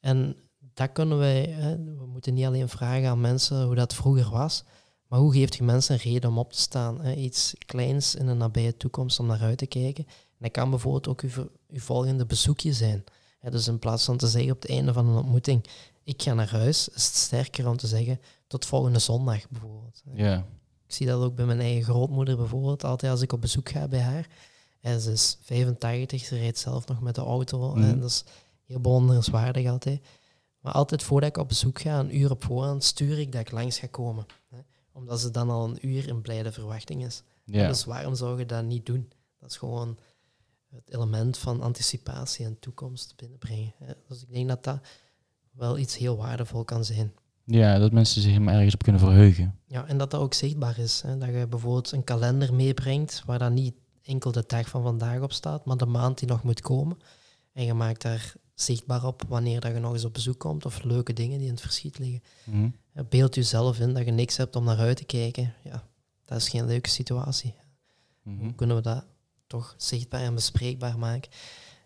[0.00, 0.36] En
[0.74, 4.64] dat kunnen wij, hè, we moeten niet alleen vragen aan mensen hoe dat vroeger was,
[5.08, 7.00] maar hoe geeft je mensen een reden om op te staan?
[7.00, 7.14] Hè?
[7.14, 10.04] Iets kleins in de nabije toekomst om naar uit te kijken.
[10.06, 11.30] En dat kan bijvoorbeeld ook uw,
[11.68, 13.04] uw volgende bezoekje zijn.
[13.38, 15.64] Hè, dus in plaats van te zeggen op het einde van een ontmoeting,
[16.04, 20.02] ik ga naar huis, is het sterker om te zeggen, tot volgende zondag bijvoorbeeld.
[20.14, 20.46] Ja.
[20.92, 23.88] Ik zie dat ook bij mijn eigen grootmoeder bijvoorbeeld, altijd als ik op bezoek ga
[23.88, 24.28] bij haar.
[24.80, 27.74] En ze is 85, ze rijdt zelf nog met de auto.
[27.74, 27.82] Mhm.
[27.82, 28.24] En dat is
[28.64, 30.02] heel bewonderenswaardig altijd.
[30.60, 33.50] Maar altijd voordat ik op bezoek ga, een uur op voorhand, stuur ik dat ik
[33.50, 34.26] langs ga komen.
[34.48, 34.58] Hè.
[34.92, 37.22] Omdat ze dan al een uur in blijde verwachting is.
[37.44, 37.68] Ja.
[37.68, 39.12] Dus waarom zou je dat niet doen?
[39.38, 39.98] Dat is gewoon
[40.70, 43.72] het element van anticipatie en toekomst binnenbrengen.
[43.78, 43.92] Hè.
[44.08, 44.80] Dus ik denk dat dat
[45.50, 47.12] wel iets heel waardevol kan zijn.
[47.52, 49.58] Ja, dat mensen zich maar ergens op kunnen verheugen.
[49.66, 51.02] Ja, en dat dat ook zichtbaar is.
[51.06, 51.18] Hè?
[51.18, 55.32] Dat je bijvoorbeeld een kalender meebrengt waar dan niet enkel de dag van vandaag op
[55.32, 56.96] staat, maar de maand die nog moet komen.
[57.52, 60.82] En je maakt daar zichtbaar op wanneer dat je nog eens op bezoek komt of
[60.82, 62.22] leuke dingen die in het verschiet liggen.
[62.44, 62.68] Mhm.
[63.08, 65.54] Beeld jezelf in dat je niks hebt om naar uit te kijken.
[65.64, 65.84] Ja,
[66.24, 67.54] dat is geen leuke situatie.
[68.22, 68.42] Mhm.
[68.42, 69.04] Hoe kunnen we dat
[69.46, 71.30] toch zichtbaar en bespreekbaar maken?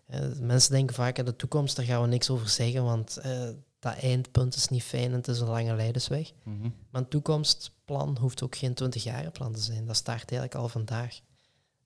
[0.07, 3.49] Eh, mensen denken vaak aan de toekomst, daar gaan we niks over zeggen, want eh,
[3.79, 6.31] dat eindpunt is niet fijn en het is een lange leidersweg.
[6.43, 6.69] Mhm.
[6.89, 9.85] Maar een toekomstplan hoeft ook geen 20 plan te zijn.
[9.85, 11.19] Dat start eigenlijk al vandaag.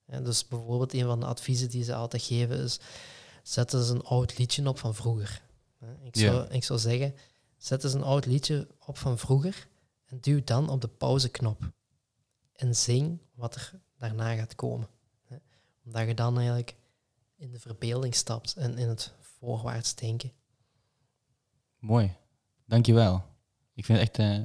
[0.06, 2.80] En dus bijvoorbeeld een van de adviezen die ze altijd geven is,
[3.44, 5.42] zet eens een oud liedje op van vroeger.
[6.02, 7.16] Ik zou, ik zou zeggen,
[7.58, 9.68] zet eens een oud liedje op van vroeger
[10.06, 11.72] en duw dan op de pauzeknop.
[12.54, 14.88] En zing wat er daarna gaat komen.
[15.86, 16.76] Omdat je dan eigenlijk
[17.36, 20.32] in de verbeelding stapt en in het voorwaarts denken.
[21.82, 22.16] Mooi.
[22.66, 23.24] Dankjewel.
[23.74, 24.40] Ik vind echt, eh,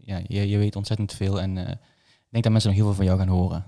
[0.00, 2.96] ja, je, je weet ontzettend veel en eh, ik denk dat mensen nog heel veel
[2.96, 3.64] van jou gaan horen.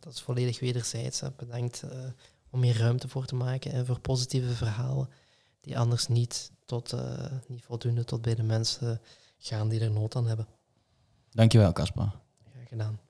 [0.00, 1.20] Dat is volledig wederzijds.
[1.20, 1.30] hè.
[1.36, 1.98] Bedankt eh,
[2.50, 5.08] om hier ruimte voor te maken en voor positieve verhalen
[5.60, 6.94] die anders niet, tot,
[7.46, 9.00] niet voldoende tot bij de mensen
[9.38, 10.46] gaan die er nood aan hebben.
[11.30, 12.20] Dankjewel, Caspar.
[12.52, 13.00] Graag gedaan.